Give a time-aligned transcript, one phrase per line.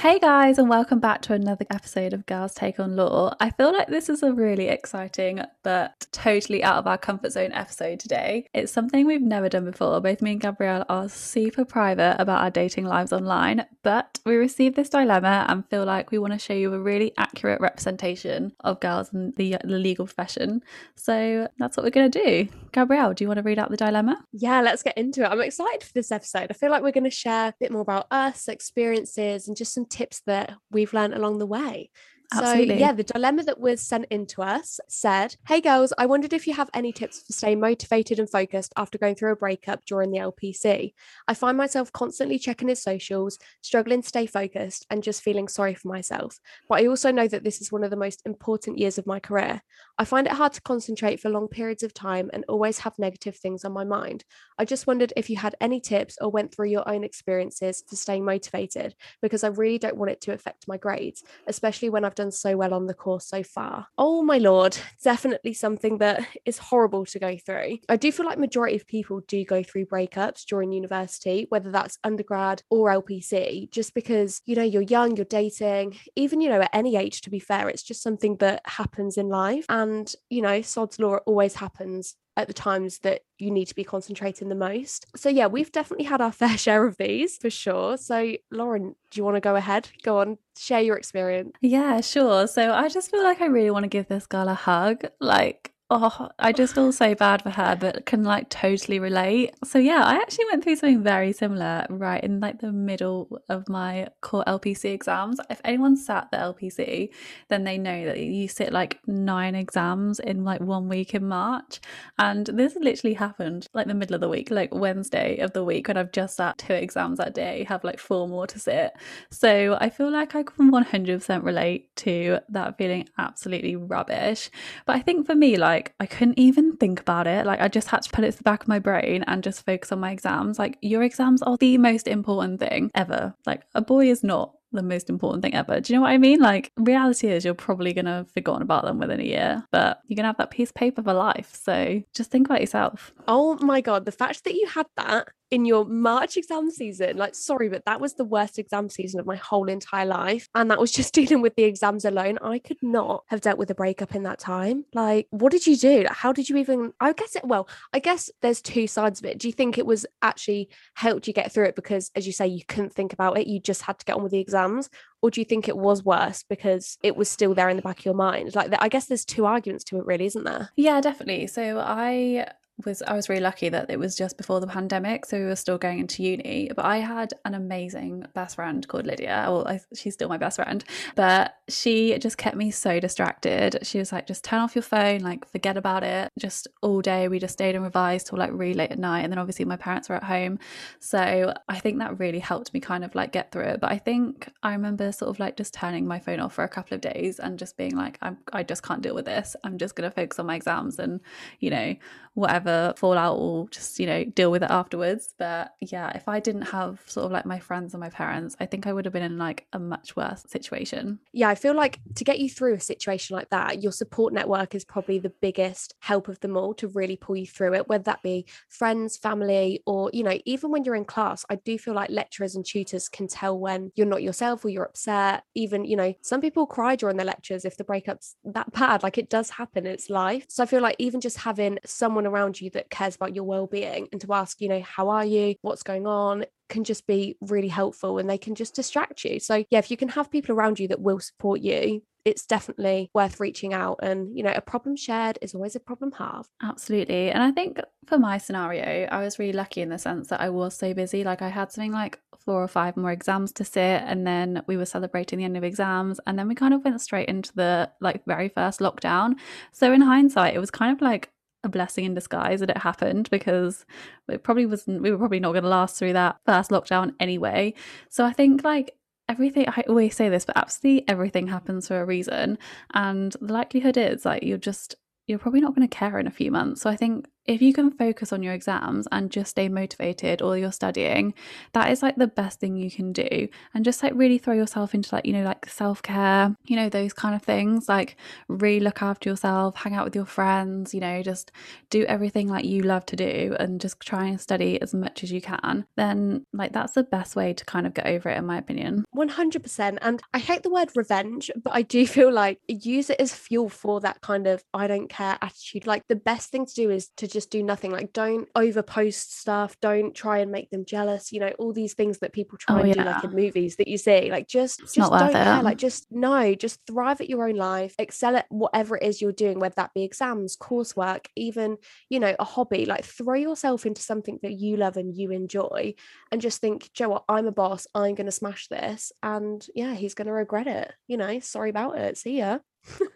[0.00, 3.34] Hey guys, and welcome back to another episode of Girls Take on Law.
[3.38, 7.52] I feel like this is a really exciting but totally out of our comfort zone
[7.52, 8.46] episode today.
[8.54, 10.00] It's something we've never done before.
[10.00, 14.74] Both me and Gabrielle are super private about our dating lives online, but we received
[14.74, 18.80] this dilemma and feel like we want to show you a really accurate representation of
[18.80, 20.62] girls in the, the legal profession.
[20.94, 22.48] So that's what we're going to do.
[22.72, 24.24] Gabrielle, do you want to read out the dilemma?
[24.32, 25.26] Yeah, let's get into it.
[25.26, 26.46] I'm excited for this episode.
[26.48, 29.74] I feel like we're going to share a bit more about us, experiences, and just
[29.74, 31.90] some tips that we've learned along the way.
[32.32, 32.76] Absolutely.
[32.76, 36.32] So, yeah, the dilemma that was sent in to us said, Hey girls, I wondered
[36.32, 39.84] if you have any tips for staying motivated and focused after going through a breakup
[39.84, 40.94] during the LPC.
[41.26, 45.74] I find myself constantly checking his socials, struggling to stay focused, and just feeling sorry
[45.74, 46.38] for myself.
[46.68, 49.18] But I also know that this is one of the most important years of my
[49.18, 49.62] career.
[50.00, 53.36] I find it hard to concentrate for long periods of time and always have negative
[53.36, 54.24] things on my mind.
[54.56, 57.96] I just wondered if you had any tips or went through your own experiences for
[57.96, 62.14] staying motivated because I really don't want it to affect my grades, especially when I've
[62.14, 63.88] done so well on the course so far.
[63.98, 67.80] Oh my lord, definitely something that is horrible to go through.
[67.90, 71.98] I do feel like majority of people do go through breakups during university, whether that's
[72.04, 76.70] undergrad or LPC, just because you know you're young, you're dating, even you know at
[76.72, 79.89] any age to be fair, it's just something that happens in life and
[80.28, 84.48] you know sod's law always happens at the times that you need to be concentrating
[84.48, 85.04] the most.
[85.16, 87.96] So yeah, we've definitely had our fair share of these for sure.
[87.96, 89.90] So Lauren, do you want to go ahead?
[90.02, 91.52] Go on, share your experience.
[91.60, 92.46] Yeah, sure.
[92.46, 95.04] So I just feel like I really want to give this girl a hug.
[95.20, 99.54] Like oh, I just feel so bad for her, but can like totally relate.
[99.64, 103.68] So yeah, I actually went through something very similar right in like the middle of
[103.68, 105.40] my core LPC exams.
[105.50, 107.10] If anyone sat the LPC,
[107.48, 111.80] then they know that you sit like nine exams in like one week in March.
[112.18, 115.88] And this literally happened like the middle of the week, like Wednesday of the week
[115.88, 118.92] when I've just sat two exams that day, have like four more to sit.
[119.30, 124.50] So I feel like I can 100% relate to that feeling absolutely rubbish.
[124.86, 127.46] But I think for me, like like I couldn't even think about it.
[127.46, 129.64] Like I just had to put it to the back of my brain and just
[129.64, 130.58] focus on my exams.
[130.58, 133.34] Like your exams are the most important thing ever.
[133.46, 135.80] Like a boy is not the most important thing ever.
[135.80, 136.38] Do you know what I mean?
[136.38, 140.00] Like, reality is you're probably going to have forgotten about them within a year, but
[140.06, 141.52] you're going to have that piece of paper for life.
[141.60, 143.12] So just think about yourself.
[143.26, 144.04] Oh my God.
[144.04, 147.16] The fact that you had that in your March exam season.
[147.16, 150.48] Like, sorry, but that was the worst exam season of my whole entire life.
[150.54, 152.38] And that was just dealing with the exams alone.
[152.42, 154.84] I could not have dealt with a breakup in that time.
[154.94, 156.06] Like, what did you do?
[156.08, 156.92] How did you even?
[157.00, 159.38] I guess it, well, I guess there's two sides of it.
[159.38, 162.46] Do you think it was actually helped you get through it because, as you say,
[162.46, 163.46] you couldn't think about it?
[163.46, 164.88] You just had to get on with the exams?
[165.22, 167.98] Or do you think it was worse because it was still there in the back
[167.98, 168.54] of your mind?
[168.54, 170.70] Like, I guess there's two arguments to it, really, isn't there?
[170.76, 171.46] Yeah, definitely.
[171.46, 172.46] So I
[172.84, 175.56] was I was really lucky that it was just before the pandemic, so we were
[175.56, 176.70] still going into uni.
[176.74, 179.44] But I had an amazing best friend called Lydia.
[179.48, 180.84] Well, I, she's still my best friend,
[181.14, 183.78] but she just kept me so distracted.
[183.82, 186.28] She was like, just turn off your phone, like forget about it.
[186.38, 189.32] Just all day, we just stayed and revised till like really late at night, and
[189.32, 190.58] then obviously my parents were at home,
[190.98, 193.80] so I think that really helped me kind of like get through it.
[193.80, 196.68] But I think I remember sort of like just turning my phone off for a
[196.68, 199.56] couple of days and just being like, I'm I just can't deal with this.
[199.64, 201.20] I'm just gonna focus on my exams and
[201.58, 201.96] you know
[202.34, 205.34] whatever fallout will just you know deal with it afterwards.
[205.38, 208.66] But yeah if i didn't have sort of like my friends and my parents i
[208.66, 211.18] think i would have been in like a much worse situation.
[211.32, 214.74] Yeah i feel like to get you through a situation like that your support network
[214.74, 218.04] is probably the biggest help of them all to really pull you through it whether
[218.04, 221.94] that be friends family or you know even when you're in class i do feel
[221.94, 225.44] like lecturers and tutors can tell when you're not yourself or you're upset.
[225.54, 229.18] Even you know some people cry during their lectures if the breakup's that bad like
[229.18, 230.44] it does happen it's life.
[230.48, 233.44] So i feel like even just having someone someone around you that cares about your
[233.44, 235.54] well-being and to ask you know how are you?
[235.62, 236.44] What's going on?
[236.68, 239.40] can just be really helpful and they can just distract you.
[239.40, 243.10] So yeah if you can have people around you that will support you it's definitely
[243.14, 246.50] worth reaching out and you know a problem shared is always a problem halved.
[246.62, 250.38] Absolutely and i think for my scenario i was really lucky in the sense that
[250.38, 253.64] i was so busy like i had something like four or five more exams to
[253.64, 256.84] sit and then we were celebrating the end of exams and then we kind of
[256.84, 259.34] went straight into the like very first lockdown.
[259.72, 261.30] So in hindsight it was kind of like
[261.62, 263.84] a blessing in disguise that it happened because
[264.28, 267.74] it probably wasn't we were probably not going to last through that first lockdown anyway.
[268.08, 268.96] So i think like
[269.28, 272.58] everything i always say this but absolutely everything happens for a reason.
[272.94, 274.94] And the likelihood is like you're just
[275.26, 276.80] you're probably not going to care in a few months.
[276.80, 280.56] So i think if you can focus on your exams and just stay motivated or
[280.56, 281.34] you're studying,
[281.72, 283.48] that is like the best thing you can do.
[283.74, 286.88] And just like really throw yourself into like, you know, like self care, you know,
[286.88, 287.88] those kind of things.
[287.88, 288.16] Like
[288.46, 291.50] really look after yourself, hang out with your friends, you know, just
[291.90, 295.32] do everything like you love to do and just try and study as much as
[295.32, 295.86] you can.
[295.96, 299.04] Then, like, that's the best way to kind of get over it, in my opinion.
[299.16, 299.98] 100%.
[300.00, 303.68] And I hate the word revenge, but I do feel like use it as fuel
[303.68, 305.86] for that kind of I don't care attitude.
[305.86, 309.76] Like, the best thing to do is to just do nothing like don't overpost stuff
[309.80, 312.78] don't try and make them jealous you know all these things that people try oh,
[312.80, 312.94] and yeah.
[312.94, 316.06] do like in movies that you see like just it's just don't care like just
[316.10, 319.74] no just thrive at your own life excel at whatever it is you're doing whether
[319.76, 321.76] that be exams coursework even
[322.08, 325.94] you know a hobby like throw yourself into something that you love and you enjoy
[326.32, 327.24] and just think joe what?
[327.28, 327.86] I'm a boss.
[327.94, 329.12] I'm going to smash this.
[329.22, 331.40] And yeah he's going to regret it you know?
[331.40, 332.16] Sorry about it.
[332.16, 332.58] See ya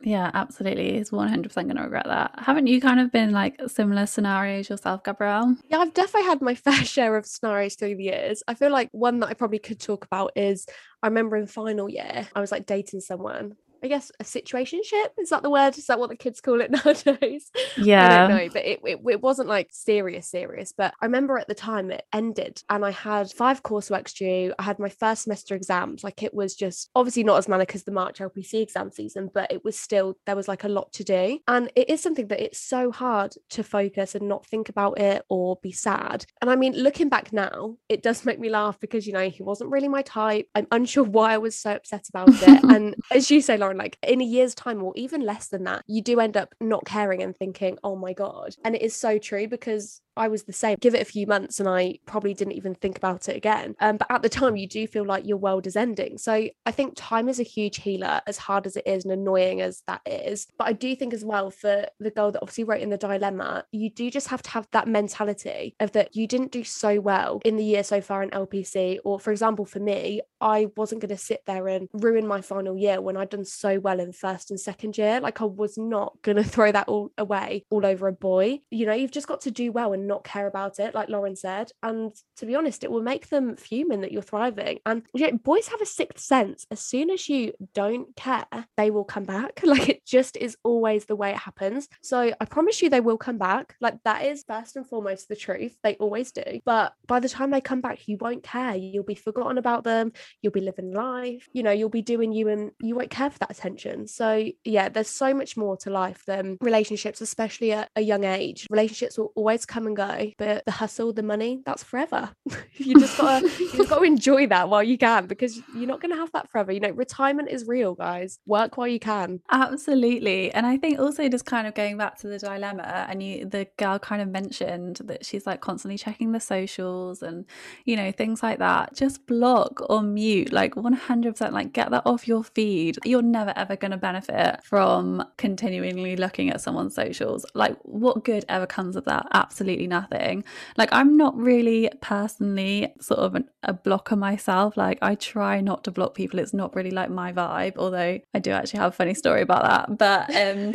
[0.03, 0.93] yeah, absolutely.
[0.93, 2.33] He's 100% going to regret that.
[2.39, 5.57] Haven't you kind of been like similar scenarios yourself, Gabrielle?
[5.69, 8.43] Yeah, I've definitely had my fair share of scenarios through the years.
[8.47, 10.67] I feel like one that I probably could talk about is
[11.03, 15.29] I remember in final year, I was like dating someone I guess a situationship is
[15.29, 15.77] that the word?
[15.77, 17.51] Is that what the kids call it nowadays?
[17.77, 20.73] Yeah, I don't know, but it, it, it wasn't like serious, serious.
[20.73, 24.55] But I remember at the time it ended, and I had five coursework due.
[24.59, 26.03] I had my first semester exams.
[26.03, 29.53] Like it was just obviously not as manic as the March LPC exam season, but
[29.53, 32.41] it was still there was like a lot to do, and it is something that
[32.41, 36.25] it's so hard to focus and not think about it or be sad.
[36.41, 39.43] And I mean, looking back now, it does make me laugh because you know he
[39.43, 40.49] wasn't really my type.
[40.55, 43.99] I'm unsure why I was so upset about it, and as you say, Lauren like
[44.03, 47.23] in a year's time or even less than that, you do end up not caring
[47.23, 48.55] and thinking, oh my God.
[48.65, 50.79] And it is so true because I was the same.
[50.81, 53.75] Give it a few months and I probably didn't even think about it again.
[53.81, 56.19] Um, but at the time, you do feel like your world is ending.
[56.19, 59.61] So I think time is a huge healer, as hard as it is and annoying
[59.61, 60.47] as that is.
[60.59, 63.65] But I do think as well for the girl that obviously wrote in the dilemma,
[63.73, 67.41] you do just have to have that mentality of that you didn't do so well
[67.45, 68.99] in the year so far in LPC.
[69.05, 72.77] Or for example, for me, I wasn't going to sit there and ruin my final
[72.77, 75.21] year when I'd done so well in first and second year.
[75.21, 78.61] Like I was not going to throw that all away all over a boy.
[78.71, 81.37] You know, you've just got to do well and not care about it, like Lauren
[81.37, 81.71] said.
[81.83, 84.79] And to be honest, it will make them fuming that you're thriving.
[84.87, 86.67] And you know, boys have a sixth sense.
[86.71, 88.47] As soon as you don't care,
[88.77, 89.61] they will come back.
[89.75, 91.89] Like it just is always the way it happens.
[92.01, 93.75] So I promise you, they will come back.
[93.81, 95.77] Like that is first and foremost the truth.
[95.83, 96.61] They always do.
[96.65, 98.77] But by the time they come back, you won't care.
[98.77, 100.13] You'll be forgotten about them.
[100.43, 101.49] You'll be living life.
[101.53, 104.07] You know, you'll be doing you and you won't care for that attention.
[104.07, 108.67] So yeah, there's so much more to life than relationships, especially at a young age.
[108.71, 112.31] Relationships will always come and go, but the hustle, the money, that's forever.
[112.77, 116.33] you just gotta you gotta enjoy that while you can because you're not gonna have
[116.33, 116.73] that forever.
[116.73, 118.39] You know, retirement is real, guys.
[118.47, 119.41] Work while you can.
[119.51, 120.53] Absolutely.
[120.53, 123.67] And I think also just kind of going back to the dilemma, and you the
[123.77, 127.45] girl kind of mentioned that she's like constantly checking the socials and
[127.85, 128.95] you know, things like that.
[128.95, 132.99] Just block or mute, like 100% like get that off your feed.
[133.05, 137.47] You're never ever gonna benefit from continually looking at someone's socials.
[137.55, 139.27] Like what good ever comes of that?
[139.33, 140.45] Absolutely nothing.
[140.77, 144.77] Like I'm not really personally sort of an, a blocker myself.
[144.77, 146.39] Like I try not to block people.
[146.39, 149.65] It's not really like my vibe, although I do actually have a funny story about
[149.65, 149.99] that.
[149.99, 150.73] But um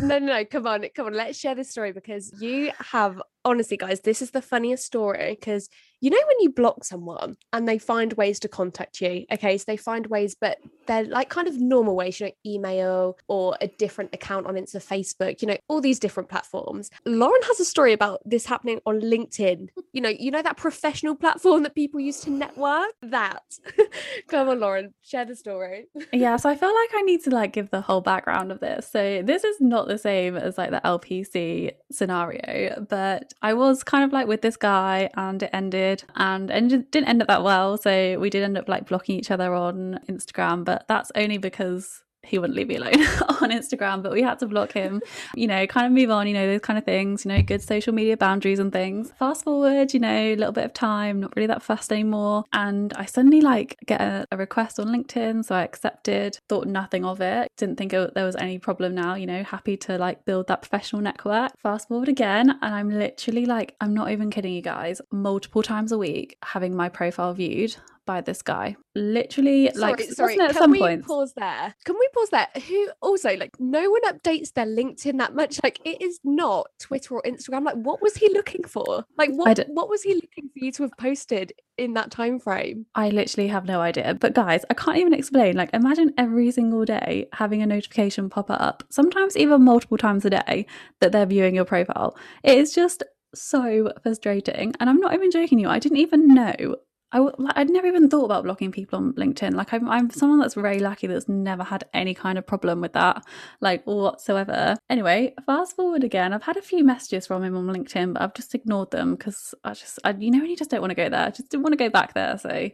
[0.08, 3.76] no, no, no, come on, come on, let's share this story because you have honestly,
[3.76, 5.68] guys, this is the funniest story because
[6.00, 9.64] you know when you block someone and they find ways to contact you okay so
[9.66, 13.68] they find ways but they're like kind of normal ways you know email or a
[13.68, 16.90] different account on insta facebook you know all these different platforms.
[17.06, 19.68] Lauren has a story about this happening on linkedin.
[19.92, 22.92] You know you know that professional platform that people use to network?
[23.02, 23.42] That.
[24.28, 25.86] Come on lauren share the story.
[26.12, 28.88] Yeah so i feel like i need to like give the whole background of this.
[28.90, 34.04] So this is not the same as like the lpc scenario but i was kind
[34.04, 36.48] of like with this guy and it ended and
[36.90, 37.76] didn't end up that well.
[37.78, 42.02] So we did end up like blocking each other on instagram but that's only because
[42.22, 42.94] he wouldn't leave me alone
[43.40, 45.00] on Instagram, but we had to block him,
[45.34, 47.62] you know, kind of move on, you know, those kind of things, you know, good
[47.62, 49.12] social media boundaries and things.
[49.18, 52.44] Fast forward, you know, a little bit of time, not really that fast anymore.
[52.52, 55.44] And I suddenly like get a, a request on LinkedIn.
[55.44, 59.14] So I accepted, thought nothing of it, didn't think it, there was any problem now,
[59.14, 61.52] you know, happy to like build that professional network.
[61.58, 65.92] Fast forward again, and I'm literally like, I'm not even kidding you guys, multiple times
[65.92, 67.76] a week having my profile viewed
[68.10, 68.74] by this guy.
[68.96, 70.40] Literally, sorry, like, sorry.
[70.40, 71.06] at Can some we point.
[71.06, 71.74] pause there?
[71.84, 72.48] Can we pause there?
[72.68, 75.60] Who also like no one updates their LinkedIn that much.
[75.62, 77.64] Like it is not Twitter or Instagram.
[77.64, 79.04] Like what was he looking for?
[79.16, 82.86] Like what what was he looking for you to have posted in that time frame?
[82.96, 84.16] I literally have no idea.
[84.18, 85.56] But guys, I can't even explain.
[85.56, 90.30] Like imagine every single day having a notification pop up, sometimes even multiple times a
[90.30, 90.66] day,
[91.00, 92.16] that they're viewing your profile.
[92.42, 94.74] It is just so frustrating.
[94.80, 95.68] And I'm not even joking you.
[95.68, 96.76] I didn't even know
[97.12, 99.54] I w- I'd never even thought about blocking people on LinkedIn.
[99.54, 102.92] Like I'm, I'm someone that's very lucky that's never had any kind of problem with
[102.92, 103.24] that,
[103.60, 104.76] like whatsoever.
[104.88, 106.32] Anyway, fast forward again.
[106.32, 109.54] I've had a few messages from him on LinkedIn, but I've just ignored them because
[109.64, 111.26] I just, I, you know, when you just don't want to go there.
[111.26, 112.70] I just didn't want to go back there, so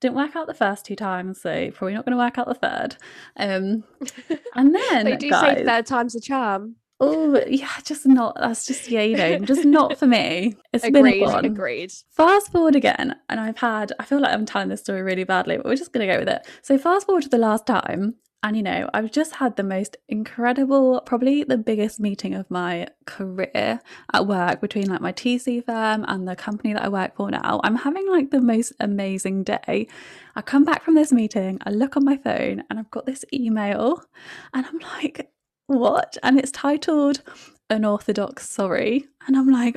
[0.00, 1.40] didn't work out the first two times.
[1.40, 2.96] So probably not going to work out the third.
[3.36, 3.84] Um,
[4.54, 6.76] and then they do guys, say third time's a charm.
[6.98, 8.36] Oh yeah, just not.
[8.40, 10.56] That's just yeah, you know, just not for me.
[10.72, 11.44] It's agreed, been a one.
[11.44, 11.92] Agreed.
[12.10, 13.92] Fast forward again, and I've had.
[13.98, 16.28] I feel like I'm telling this story really badly, but we're just gonna go with
[16.28, 16.46] it.
[16.62, 19.98] So fast forward to the last time, and you know, I've just had the most
[20.08, 23.80] incredible, probably the biggest meeting of my career
[24.14, 27.60] at work between like my TC firm and the company that I work for now.
[27.62, 29.86] I'm having like the most amazing day.
[30.34, 33.22] I come back from this meeting, I look on my phone, and I've got this
[33.34, 34.02] email,
[34.54, 35.30] and I'm like
[35.66, 36.16] what?
[36.22, 37.22] And it's titled
[37.70, 39.06] Unorthodox Sorry.
[39.26, 39.76] And I'm like,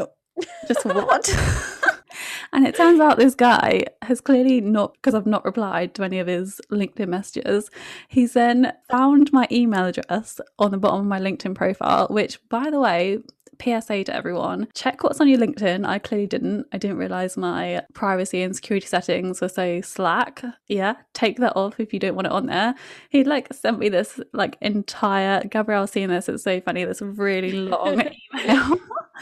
[0.68, 1.30] just what?
[2.54, 6.20] and it turns out this guy has clearly not, because I've not replied to any
[6.20, 7.70] of his LinkedIn messages,
[8.08, 12.70] he's then found my email address on the bottom of my LinkedIn profile, which, by
[12.70, 13.20] the way,
[13.62, 15.86] PSA to everyone check what's on your LinkedIn.
[15.86, 16.68] I clearly didn't.
[16.72, 20.44] I didn't realize my privacy and security settings were so slack.
[20.68, 22.76] Yeah, take that off if you don't want it on there.
[23.10, 27.52] He like sent me this like entire Gabrielle seeing this, it's so funny, this really
[27.52, 28.02] long
[28.46, 28.78] email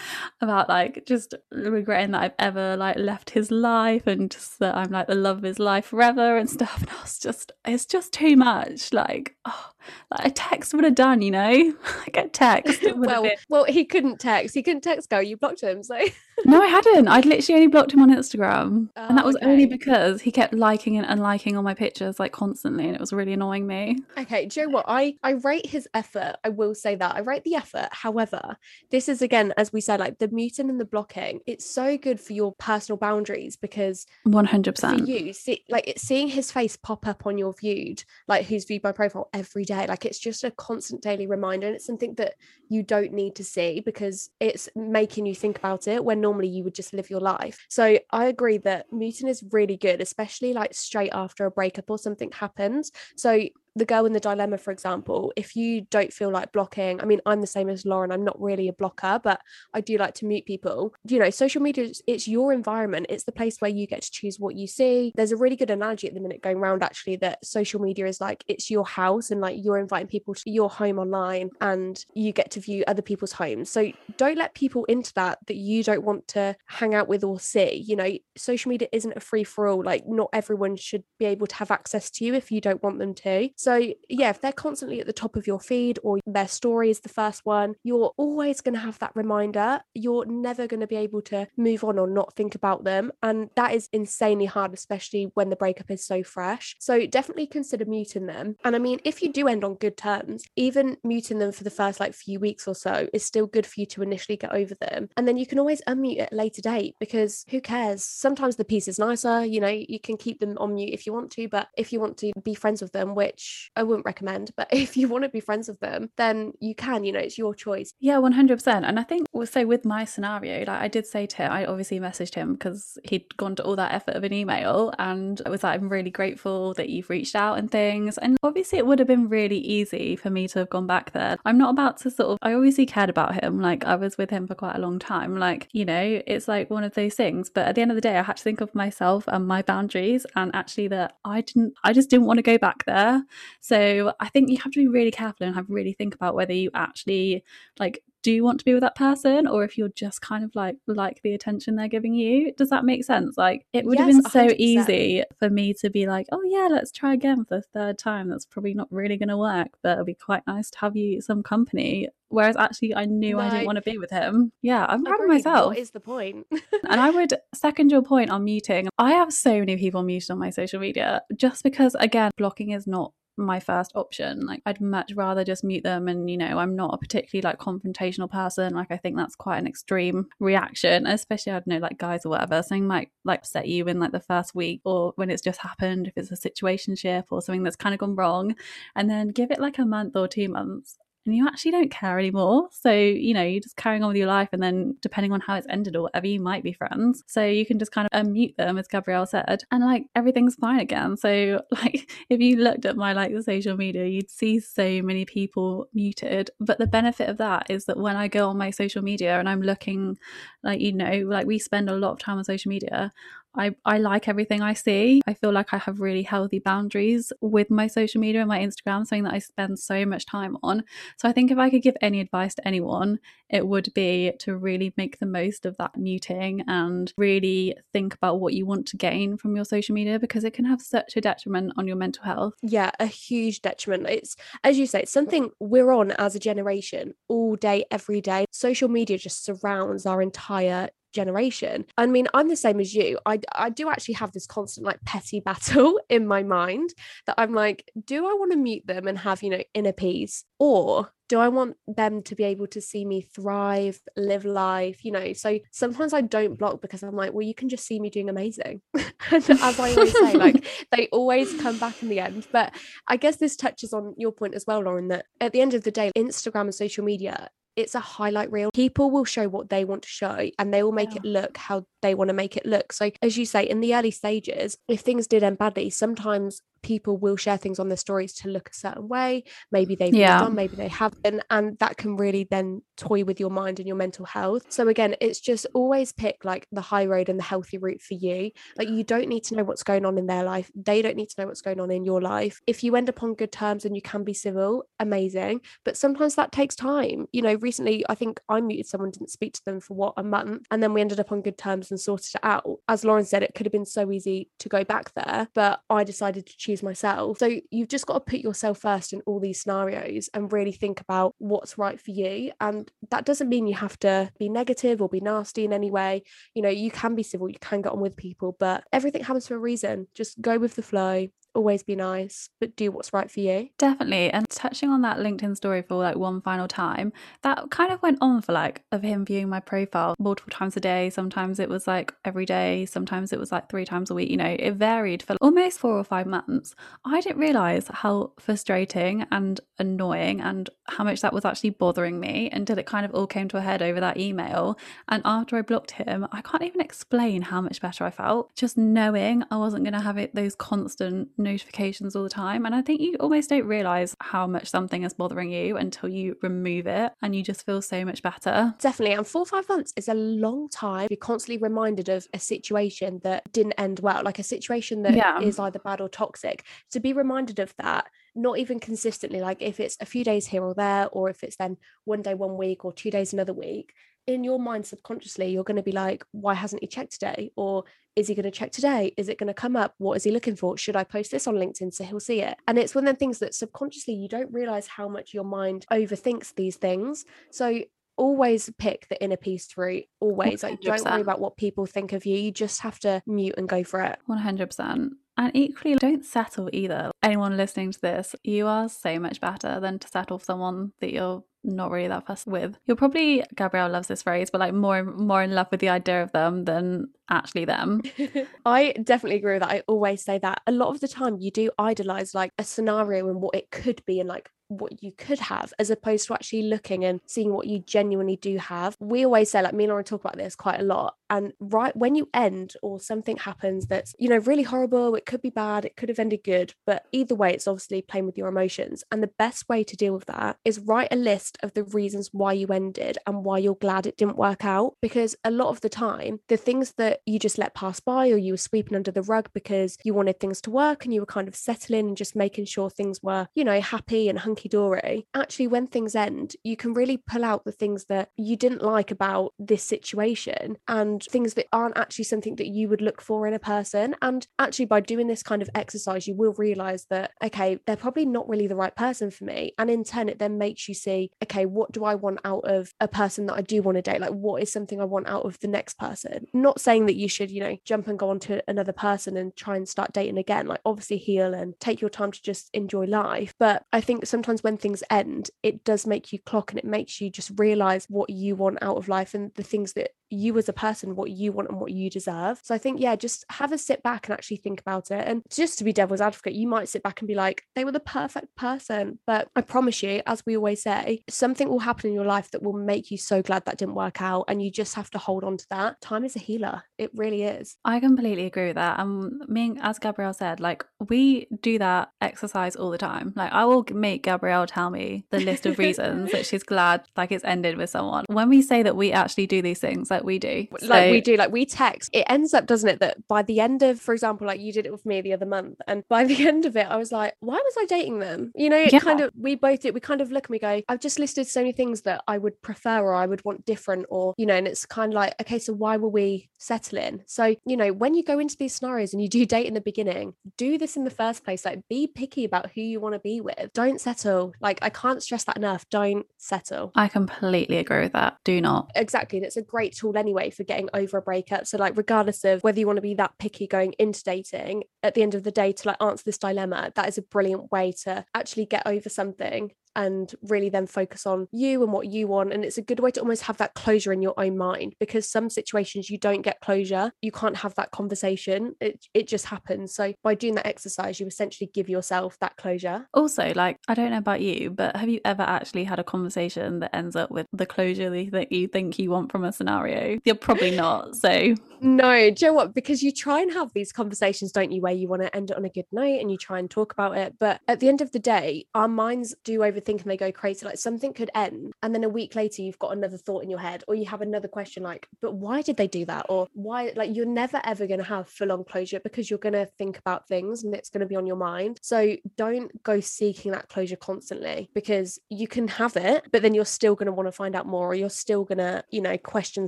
[0.41, 4.91] about like just regretting that I've ever like left his life and just that I'm
[4.91, 6.81] like the love of his life forever and stuff.
[6.81, 8.93] And I was just, it's just too much.
[8.93, 9.71] Like, oh,
[10.11, 11.73] like a text would have done, you know?
[11.99, 12.83] like a text.
[12.95, 14.55] well, well, he couldn't text.
[14.55, 15.09] He couldn't text.
[15.09, 15.19] Go.
[15.19, 15.99] You blocked him, so.
[16.45, 17.07] No, I hadn't.
[17.07, 19.45] I'd literally only blocked him on Instagram, oh, and that oh, was okay.
[19.45, 23.13] only because he kept liking and unliking all my pictures like constantly, and it was
[23.13, 23.97] really annoying me.
[24.17, 24.85] Okay, do you know what?
[24.87, 26.35] I I rate his effort.
[26.43, 27.87] I will say that I rate the effort.
[27.91, 28.57] However,
[28.91, 31.39] this is again, as we said, like the muting and the blocking.
[31.45, 35.93] It's so good for your personal boundaries because one hundred percent for you, see, like
[35.95, 39.77] seeing his face pop up on your viewed, like who's viewed my profile every day
[39.77, 39.87] day.
[39.87, 41.67] Like it's just a constant daily reminder.
[41.67, 42.35] And it's something that
[42.69, 46.63] you don't need to see because it's making you think about it when normally you
[46.65, 47.65] would just live your life.
[47.69, 51.97] So I agree that muting is really good, especially like straight after a breakup or
[51.97, 52.91] something happens.
[53.15, 57.05] So the girl in the dilemma, for example, if you don't feel like blocking, I
[57.05, 59.39] mean, I'm the same as Lauren, I'm not really a blocker, but
[59.73, 60.93] I do like to mute people.
[61.07, 64.39] You know, social media, it's your environment, it's the place where you get to choose
[64.39, 65.13] what you see.
[65.15, 68.19] There's a really good analogy at the minute going around actually that social media is
[68.19, 72.31] like it's your house and like you're inviting people to your home online and you
[72.31, 73.69] get to view other people's homes.
[73.69, 77.39] So don't let people into that that you don't want to hang out with or
[77.39, 77.83] see.
[77.85, 79.83] You know, social media isn't a free for all.
[79.83, 82.99] Like, not everyone should be able to have access to you if you don't want
[82.99, 83.49] them to.
[83.55, 83.66] So,
[84.09, 87.09] yeah, if they're constantly at the top of your feed or their story is the
[87.09, 89.81] first one, you're always going to have that reminder.
[89.93, 93.11] You're never going to be able to move on or not think about them.
[93.21, 96.75] And that is insanely hard, especially when the breakup is so fresh.
[96.79, 98.55] So, definitely consider muting them.
[98.63, 101.69] And I mean, if you do end on good terms, even muting them for the
[101.69, 104.75] first like few weeks or so is still good for you to initially get over
[104.75, 105.09] them.
[105.17, 108.03] And then you can always unmute at a later date because who cares?
[108.03, 111.13] Sometimes the piece is nicer, you know, you can keep them on mute if you
[111.13, 114.51] want to, but if you want to be friends with them, which I wouldn't recommend,
[114.55, 117.37] but if you want to be friends with them, then you can, you know, it's
[117.37, 117.93] your choice.
[117.99, 118.67] Yeah, 100%.
[118.87, 121.99] And I think, so with my scenario, like I did say to him, I obviously
[121.99, 125.63] messaged him because he'd gone to all that effort of an email and I was
[125.63, 128.17] like, I'm really grateful that you've reached out and things.
[128.17, 131.37] And obviously, it would have been really easy for me to have gone back there.
[131.45, 133.59] I'm not about to sort of, I obviously cared about him.
[133.61, 135.37] Like I was with him for quite a long time.
[135.37, 137.49] Like, you know, it's like one of those things.
[137.49, 139.61] But at the end of the day, I had to think of myself and my
[139.61, 143.23] boundaries and actually that I didn't, I just didn't want to go back there.
[143.59, 146.53] So I think you have to be really careful and have really think about whether
[146.53, 147.43] you actually
[147.79, 150.75] like do want to be with that person or if you're just kind of like
[150.87, 154.23] like the attention they're giving you does that make sense like it would yes, have
[154.23, 154.55] been so 100%.
[154.57, 158.27] easy for me to be like oh yeah let's try again for the third time
[158.27, 161.21] that's probably not really going to work but it'll be quite nice to have you
[161.21, 163.39] some company whereas actually I knew no.
[163.39, 164.51] I didn't want to be with him.
[164.61, 165.67] Yeah, I'm proud of myself.
[165.67, 166.45] What is the point?
[166.89, 168.89] and I would second your point on muting.
[168.97, 172.85] I have so many people muted on my social media just because again, blocking is
[172.85, 174.45] not my first option.
[174.45, 177.59] Like I'd much rather just mute them and you know, I'm not a particularly like
[177.59, 178.73] confrontational person.
[178.73, 182.29] Like I think that's quite an extreme reaction, especially I don't know, like guys or
[182.29, 182.61] whatever.
[182.63, 186.07] Something might like upset you in like the first week or when it's just happened,
[186.07, 188.55] if it's a situation ship or something that's kind of gone wrong.
[188.95, 192.17] And then give it like a month or two months and you actually don't care
[192.17, 192.69] anymore.
[192.71, 194.49] So, you know, you're just carrying on with your life.
[194.53, 197.23] And then depending on how it's ended or whatever, you might be friends.
[197.27, 200.79] So you can just kind of unmute them, as Gabrielle said, and like everything's fine
[200.79, 201.17] again.
[201.17, 205.87] So, like, if you looked at my like social media, you'd see so many people
[205.93, 206.49] muted.
[206.59, 209.49] But the benefit of that is that when I go on my social media and
[209.49, 210.17] I'm looking,
[210.63, 213.11] like, you know, like we spend a lot of time on social media,
[213.55, 215.21] I, I like everything I see.
[215.27, 219.07] I feel like I have really healthy boundaries with my social media and my Instagram,
[219.07, 220.83] something that I spend so much time on.
[221.17, 224.55] So I think if I could give any advice to anyone, it would be to
[224.55, 228.97] really make the most of that muting and really think about what you want to
[228.97, 232.23] gain from your social media because it can have such a detriment on your mental
[232.23, 232.55] health.
[232.61, 234.07] Yeah, a huge detriment.
[234.09, 238.45] It's, as you say, it's something we're on as a generation all day, every day.
[238.51, 241.85] Social media just surrounds our entire generation.
[241.97, 243.19] I mean, I'm the same as you.
[243.25, 246.93] I I do actually have this constant like petty battle in my mind
[247.25, 250.43] that I'm like, do I want to mute them and have, you know, inner peace?
[250.59, 255.03] Or do I want them to be able to see me thrive, live life?
[255.03, 257.99] You know, so sometimes I don't block because I'm like, well, you can just see
[257.99, 258.81] me doing amazing.
[258.95, 262.47] and as I always say, like they always come back in the end.
[262.51, 262.73] But
[263.07, 265.83] I guess this touches on your point as well, Lauren, that at the end of
[265.83, 268.71] the day, Instagram and social media it's a highlight reel.
[268.73, 271.21] People will show what they want to show and they will make yeah.
[271.23, 272.91] it look how they want to make it look.
[272.91, 277.17] So, as you say, in the early stages, if things did end badly, sometimes people
[277.17, 279.43] will share things on their stories to look a certain way.
[279.71, 280.39] Maybe they've yeah.
[280.39, 281.43] done, maybe they haven't.
[281.49, 284.63] And that can really then toy with your mind and your mental health.
[284.69, 288.15] So again, it's just always pick like the high road and the healthy route for
[288.15, 288.51] you.
[288.77, 290.71] Like you don't need to know what's going on in their life.
[290.75, 292.59] They don't need to know what's going on in your life.
[292.67, 295.61] If you end up on good terms and you can be civil, amazing.
[295.83, 297.27] But sometimes that takes time.
[297.31, 300.23] You know, recently I think I muted someone, didn't speak to them for what a
[300.23, 302.65] month, and then we ended up on good terms and sorted it out.
[302.87, 306.03] As Lauren said, it could have been so easy to go back there, but I
[306.03, 307.37] decided to choose myself.
[307.37, 310.99] So you've just got to put yourself first in all these scenarios and really think
[310.99, 312.51] about what's right for you.
[312.59, 316.23] And that doesn't mean you have to be negative or be nasty in any way.
[316.53, 319.47] You know, you can be civil, you can get on with people, but everything happens
[319.47, 320.07] for a reason.
[320.13, 323.69] Just go with the flow, always be nice, but do what's right for you.
[323.77, 324.31] Definitely.
[324.31, 328.19] And touching on that LinkedIn story for like one final time, that kind of went
[328.21, 331.09] on for like of him viewing my profile multiple times a day.
[331.09, 334.29] Sometimes it was like every day, sometimes it was like three times a week.
[334.29, 336.75] You know, it varied for almost four or five months.
[337.03, 342.49] I didn't realize how frustrating and annoying and how much that was actually bothering me
[342.51, 344.77] until it kind of all came to a head over that email.
[345.07, 348.55] And after I blocked him, I can't even explain how much better I felt.
[348.55, 352.65] Just knowing I wasn't going to have it those constant notifications all the time.
[352.65, 356.37] And I think you almost don't realize how much something is bothering you until you
[356.41, 358.73] remove it and you just feel so much better.
[358.79, 359.15] Definitely.
[359.15, 361.07] And four or five months is a long time.
[361.09, 365.39] You're constantly reminded of a situation that didn't end well, like a situation that Yeah.
[365.39, 366.65] is either bad or toxic.
[366.91, 370.63] To be reminded of that, not even consistently, like if it's a few days here
[370.63, 373.93] or there, or if it's then one day one week or two days another week,
[374.27, 377.51] in your mind subconsciously, you're going to be like, why hasn't he checked today?
[377.55, 377.85] Or
[378.15, 379.13] is he going to check today?
[379.17, 379.95] Is it going to come up?
[379.97, 380.77] What is he looking for?
[380.77, 382.57] Should I post this on LinkedIn so he'll see it?
[382.67, 385.85] And it's one of the things that subconsciously you don't realize how much your mind
[385.91, 387.25] overthinks these things.
[387.51, 387.81] So
[388.17, 390.01] always pick the inner peace through.
[390.19, 390.63] Always.
[390.63, 392.37] Like don't worry about what people think of you.
[392.37, 394.19] You just have to mute and go for it.
[394.27, 395.09] 100%.
[395.37, 397.11] And equally, don't settle either.
[397.21, 401.13] Anyone listening to this, you are so much better than to settle for someone that
[401.13, 402.77] you're not really that fussed with.
[402.85, 406.23] You're probably, Gabrielle loves this phrase, but like more more in love with the idea
[406.23, 408.01] of them than actually them.
[408.65, 409.71] I definitely agree with that.
[409.71, 410.61] I always say that.
[410.65, 414.03] A lot of the time you do idolize like a scenario and what it could
[414.05, 417.67] be and like what you could have as opposed to actually looking and seeing what
[417.67, 418.95] you genuinely do have.
[418.99, 421.15] We always say, like me and Lauren talk about this quite a lot.
[421.29, 425.41] And right when you end or something happens that's, you know, really horrible, it could
[425.41, 426.73] be bad, it could have ended good.
[426.85, 429.03] But either way, it's obviously playing with your emotions.
[429.11, 432.29] And the best way to deal with that is write a list of the reasons
[432.31, 434.95] why you ended and why you're glad it didn't work out.
[435.01, 438.37] Because a lot of the time, the things that you just let pass by or
[438.37, 441.25] you were sweeping under the rug because you wanted things to work and you were
[441.25, 445.25] kind of settling and just making sure things were, you know, happy and hunky dory.
[445.33, 449.11] Actually, when things end, you can really pull out the things that you didn't like
[449.11, 453.53] about this situation and things that aren't actually something that you would look for in
[453.53, 454.15] a person.
[454.21, 458.25] And actually, by doing this kind of exercise, you will realize that, okay, they're probably
[458.25, 459.73] not really the right person for me.
[459.77, 462.93] And in turn, it then makes you see, okay, what do I want out of
[462.99, 464.21] a person that I do want to date?
[464.21, 466.47] Like, what is something I want out of the next person?
[466.53, 469.55] Not saying that you should, you know, jump and go on to another person and
[469.55, 470.67] try and start dating again.
[470.67, 473.53] Like, obviously, heal and take your time to just enjoy life.
[473.59, 477.21] But I think sometimes when things end, it does make you clock and it makes
[477.21, 480.69] you just realize what you want out of life and the things that you as
[480.69, 482.59] a person, what you want and what you deserve.
[482.63, 485.27] So I think, yeah, just have a sit back and actually think about it.
[485.27, 487.91] And just to be devil's advocate, you might sit back and be like, they were
[487.91, 489.19] the perfect person.
[489.25, 492.63] But I promise you, as we always say, something will happen in your life that
[492.63, 494.45] will make you so glad that didn't work out.
[494.47, 496.01] And you just have to hold on to that.
[496.01, 496.83] Time is a healer.
[496.97, 497.77] It really is.
[497.85, 498.99] I completely agree with that.
[498.99, 503.33] And me, and- as Gabrielle said, like we do that exercise all the time.
[503.35, 507.31] Like I will make Gabrielle tell me the list of reasons that she's glad like
[507.31, 508.25] it's ended with someone.
[508.27, 511.35] When we say that we actually do these things, like we do, like we do
[511.37, 512.09] like we text.
[512.13, 514.85] It ends up doesn't it that by the end of for example like you did
[514.85, 517.33] it with me the other month and by the end of it i was like
[517.39, 518.51] why was i dating them?
[518.55, 518.99] You know it Yeah.
[518.99, 521.47] kind of we both did we kind of look and we go i've just listed
[521.47, 524.55] so many things that i would prefer or i would want different or you know
[524.55, 527.23] and it's kind of like okay so why were we settling?
[527.27, 529.81] So you know when you go into these scenarios and you do date in the
[529.81, 533.19] beginning do this in the first place like be picky about who you want to
[533.19, 533.71] be with.
[533.73, 534.53] Don't settle.
[534.61, 535.85] Like i can't stress that enough.
[535.89, 538.37] Don't settle I completely agree with that.
[538.43, 538.91] Do not.
[538.95, 542.43] exactly and it's a great tool anyway for getting over a breakup so like regardless
[542.43, 545.43] of whether you want to be that picky going into dating at the end of
[545.43, 548.83] the day to like answer this dilemma that is a brilliant way to actually get
[548.85, 552.81] over something and really then focus on you and what you want and it's a
[552.81, 556.17] good way to almost have that closure in your own mind because some situations you
[556.17, 560.55] don't get closure you can't have that conversation it, it just happens so by doing
[560.55, 564.69] that exercise you essentially give yourself that closure Also, like, I don't know about you,
[564.69, 568.51] but have you ever actually had a conversation that ends up with the closure that
[568.51, 570.19] you think you, want from a scenario?
[570.23, 571.15] You're probably not.
[571.27, 572.73] So, No, do you know what?
[572.73, 575.57] Because you try and have these conversations, don't you, where you want to end it
[575.57, 577.33] on a good note and you try and talk about it.
[577.39, 580.65] But at the end of the day, our minds do overthink and they go crazy.
[580.65, 583.59] Like something could end, and then a week later, you've got another thought in your
[583.59, 586.25] head, or you have another question like, but why did they do that?
[586.29, 589.53] Or why, like, you're never ever going to have full on closure because you're going
[589.53, 591.79] to think about things and it's going to be on your mind.
[591.81, 596.65] So don't go seeking that closure constantly because you can have it, but then you're
[596.65, 599.17] still going to want to find out more, or you're still going to, you know,
[599.17, 599.67] question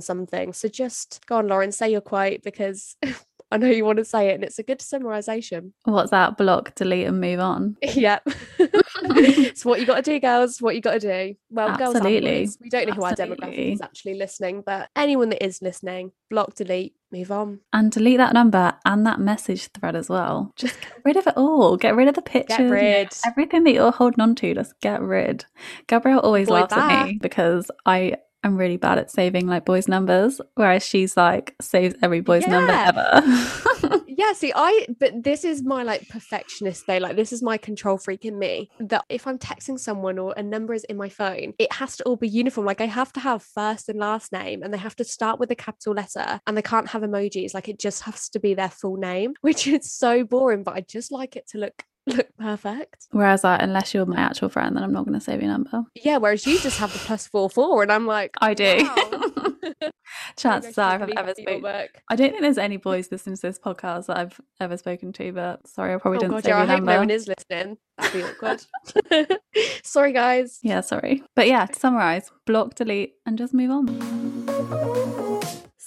[0.00, 0.52] something.
[0.52, 2.96] So just go on, Lauren, say your quote because
[3.50, 5.72] I know you want to say it and it's a good summarization.
[5.84, 6.36] what's that?
[6.36, 7.76] Block, delete, and move on.
[7.82, 8.22] yep.
[8.58, 10.62] it's what you got to do, girls.
[10.62, 11.34] What you got to do.
[11.50, 12.42] Well, girls Absolutely.
[12.42, 12.58] boys.
[12.60, 16.54] We don't know who our demographic is actually listening, but anyone that is listening, block,
[16.54, 17.60] delete, move on.
[17.72, 20.52] And delete that number and that message thread as well.
[20.56, 21.76] Just get rid of it all.
[21.76, 22.58] Get rid of the pictures.
[22.58, 23.08] know, rid.
[23.26, 25.44] Everything that you're holding on to, just get rid.
[25.88, 29.88] Gabrielle always Avoid laughs at me because I am really bad at saving like boys'
[29.88, 32.88] numbers, whereas she's like saves every boy's number Yeah.
[32.88, 34.00] ever.
[34.20, 37.00] Yeah, see, I but this is my like perfectionist day.
[37.00, 38.68] Like this is my control freak in me.
[38.78, 42.04] That if I'm texting someone or a number is in my phone, it has to
[42.04, 42.66] all be uniform.
[42.66, 45.50] Like I have to have first and last name, and they have to start with
[45.52, 47.54] a capital letter, and they can't have emojis.
[47.54, 50.64] Like it just has to be their full name, which is so boring.
[50.64, 51.82] But I just like it to look
[52.16, 53.06] look perfect.
[53.10, 55.84] Whereas, I, unless you're my actual friend, then I'm not going to save your number.
[55.94, 56.18] Yeah.
[56.18, 58.76] Whereas you just have the plus four four, and I'm like, I do.
[58.84, 59.90] wow.
[60.36, 61.62] Chances are, if I've ever spoken.
[62.08, 65.32] I don't think there's any boys listening to this podcast that I've ever spoken to,
[65.32, 67.28] but sorry, I probably Oh didn't god, save yeah, I your hope no one is
[67.28, 67.78] listening.
[67.98, 69.38] That'd be awkward.
[69.84, 70.58] Sorry, guys.
[70.62, 71.22] Yeah, sorry.
[71.36, 75.26] But yeah, to summarize, block, delete, and just move on.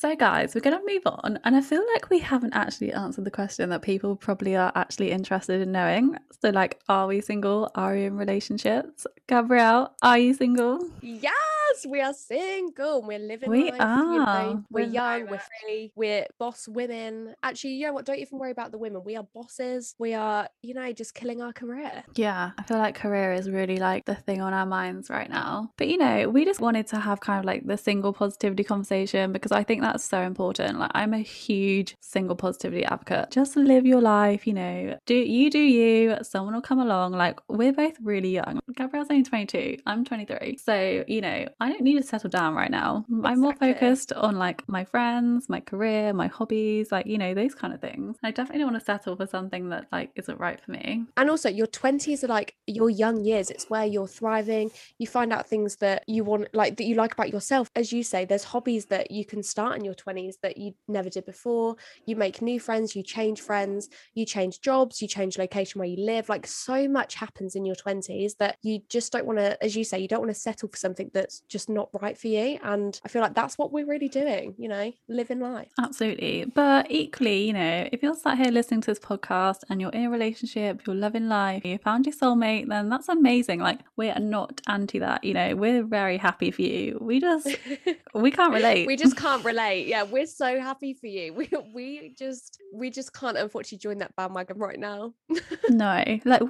[0.04, 1.40] So, guys, we're going to move on.
[1.46, 5.12] And I feel like we haven't actually answered the question that people probably are actually
[5.12, 6.18] interested in knowing.
[6.42, 7.72] So, like, are we single?
[7.76, 9.08] Are we in relationships?
[9.28, 10.86] Gabrielle, are you single?
[11.02, 13.02] Yes, we are single.
[13.02, 13.76] We're living We life.
[13.76, 14.26] You are.
[14.26, 15.28] know, we're We're young.
[15.28, 15.92] We're free.
[15.96, 17.34] We're boss women.
[17.42, 18.06] Actually, you know what?
[18.06, 19.02] Don't even worry about the women.
[19.06, 19.96] We are bosses.
[19.98, 22.04] We are, you know, just killing our career.
[22.16, 25.72] Yeah, I feel like career is really like the thing on our minds right now.
[25.78, 29.32] But you know, we just wanted to have kind of like the single positivity conversation
[29.32, 30.80] because I think that's so important.
[30.80, 33.32] Like I'm a huge single positivity advocate.
[33.32, 34.98] Just live your life, you know.
[35.06, 37.14] Do you do you, someone will come along.
[37.14, 38.60] Like we're both really young.
[38.76, 40.58] Gabrielle's only 22, I'm 23.
[40.58, 43.06] So, you know, I don't need to settle down right now.
[43.24, 47.54] I'm more focused on like my friends, my career, my hobbies, like, you know, those
[47.54, 48.18] kind of things.
[48.24, 51.04] I definitely don't want to settle for something that like isn't right for me.
[51.18, 53.50] And also, your 20s are like your young years.
[53.50, 54.72] It's where you're thriving.
[54.98, 57.70] You find out things that you want, like that you like about yourself.
[57.76, 61.10] As you say, there's hobbies that you can start in your 20s that you never
[61.10, 61.76] did before.
[62.06, 66.04] You make new friends, you change friends, you change jobs, you change location where you
[66.04, 66.30] live.
[66.30, 69.84] Like so much happens in your 20s that you just don't want to, as you
[69.84, 72.60] say, you don't want to settle for something that's just not right for you.
[72.64, 75.70] And I feel like that's what we're really doing, you know, living life.
[75.80, 76.46] Absolutely.
[76.46, 80.06] But equally, you know, if you're sat here listening to this podcast and you're in
[80.06, 83.60] a relationship, you're loving life, you found your soulmate, then that's amazing.
[83.60, 86.98] Like, we are not anti that, you know, we're very happy for you.
[87.02, 87.48] We just,
[88.14, 88.88] we can't relate.
[88.88, 89.88] we just can't relate.
[89.88, 91.34] Yeah, we're so happy for you.
[91.44, 95.14] We we just we just can't unfortunately join that bandwagon right now.
[95.70, 96.42] no, like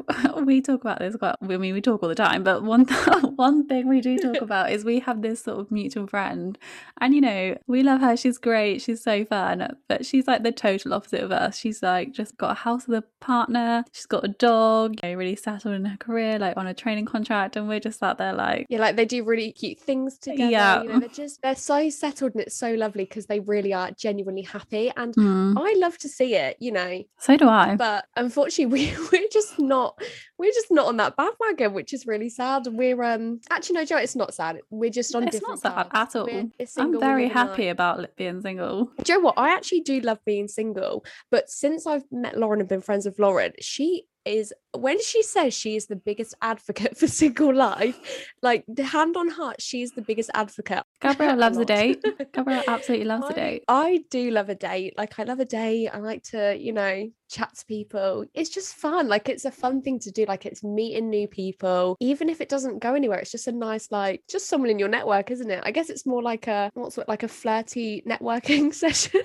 [0.41, 1.35] we talk about this quite.
[1.41, 2.85] I mean, we talk all the time, but one
[3.35, 6.57] one thing we do talk about is we have this sort of mutual friend,
[6.99, 8.15] and you know, we love her.
[8.17, 8.81] She's great.
[8.81, 11.57] She's so fun, but she's like the total opposite of us.
[11.57, 13.83] She's like just got a house with a partner.
[13.91, 14.95] She's got a dog.
[15.03, 17.99] You know, really settled in her career, like on a training contract, and we're just
[17.99, 20.51] sat there like, yeah, like they do really cute things together.
[20.51, 20.83] Yeah.
[20.83, 23.91] You know, they're just they're so settled and it's so lovely because they really are
[23.91, 24.91] genuinely happy.
[24.95, 27.03] And "Hmm, I love to see it, you know.
[27.19, 27.75] so do I.
[27.75, 29.99] But unfortunately, we we're just not
[30.37, 32.67] we're just not on that bandwagon, which is really sad.
[32.67, 34.59] We're um actually no, Joe, it's not sad.
[34.69, 36.15] We're just on It's different not sad paths.
[36.15, 36.51] at all.
[36.77, 38.91] I'm very happy about being single.
[39.05, 39.35] You know what?
[39.37, 43.19] I actually do love being single, but since I've met Lauren and been friends with
[43.19, 48.63] Lauren, she is when she says she is the biggest advocate for single life, like
[48.67, 50.83] the hand on heart, she's the biggest advocate.
[51.01, 52.03] Gabrielle loves a date.
[52.33, 53.63] Gabrielle absolutely loves a I- date.
[53.67, 54.95] I do love a date.
[54.97, 55.89] Like I love a date.
[55.89, 58.25] I like to, you know, chat to people.
[58.33, 59.07] It's just fun.
[59.07, 60.25] Like it's a fun thing to do.
[60.25, 61.97] Like it's meeting new people.
[61.99, 64.89] Even if it doesn't go anywhere, it's just a nice, like, just someone in your
[64.89, 65.61] network, isn't it?
[65.63, 69.21] I guess it's more like a what's it like a flirty networking session.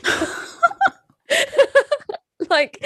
[2.51, 2.85] like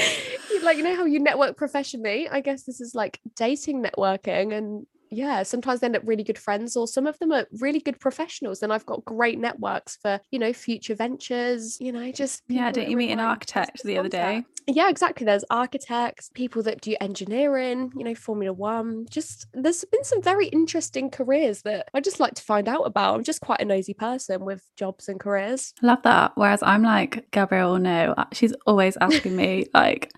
[0.62, 2.28] like you know how you network professionally?
[2.28, 6.38] I guess this is like dating networking and yeah sometimes they end up really good
[6.38, 10.18] friends or some of them are really good professionals and i've got great networks for
[10.30, 14.08] you know future ventures you know just Yeah, didn't you meet an architect the other
[14.08, 14.44] day?
[14.66, 20.04] yeah exactly there's architects people that do engineering you know formula one just there's been
[20.04, 23.60] some very interesting careers that i just like to find out about i'm just quite
[23.60, 26.32] a nosy person with jobs and careers Love that.
[26.36, 28.14] Whereas I'm like, Gabrielle, no.
[28.16, 30.12] Uh, She's always asking me, like,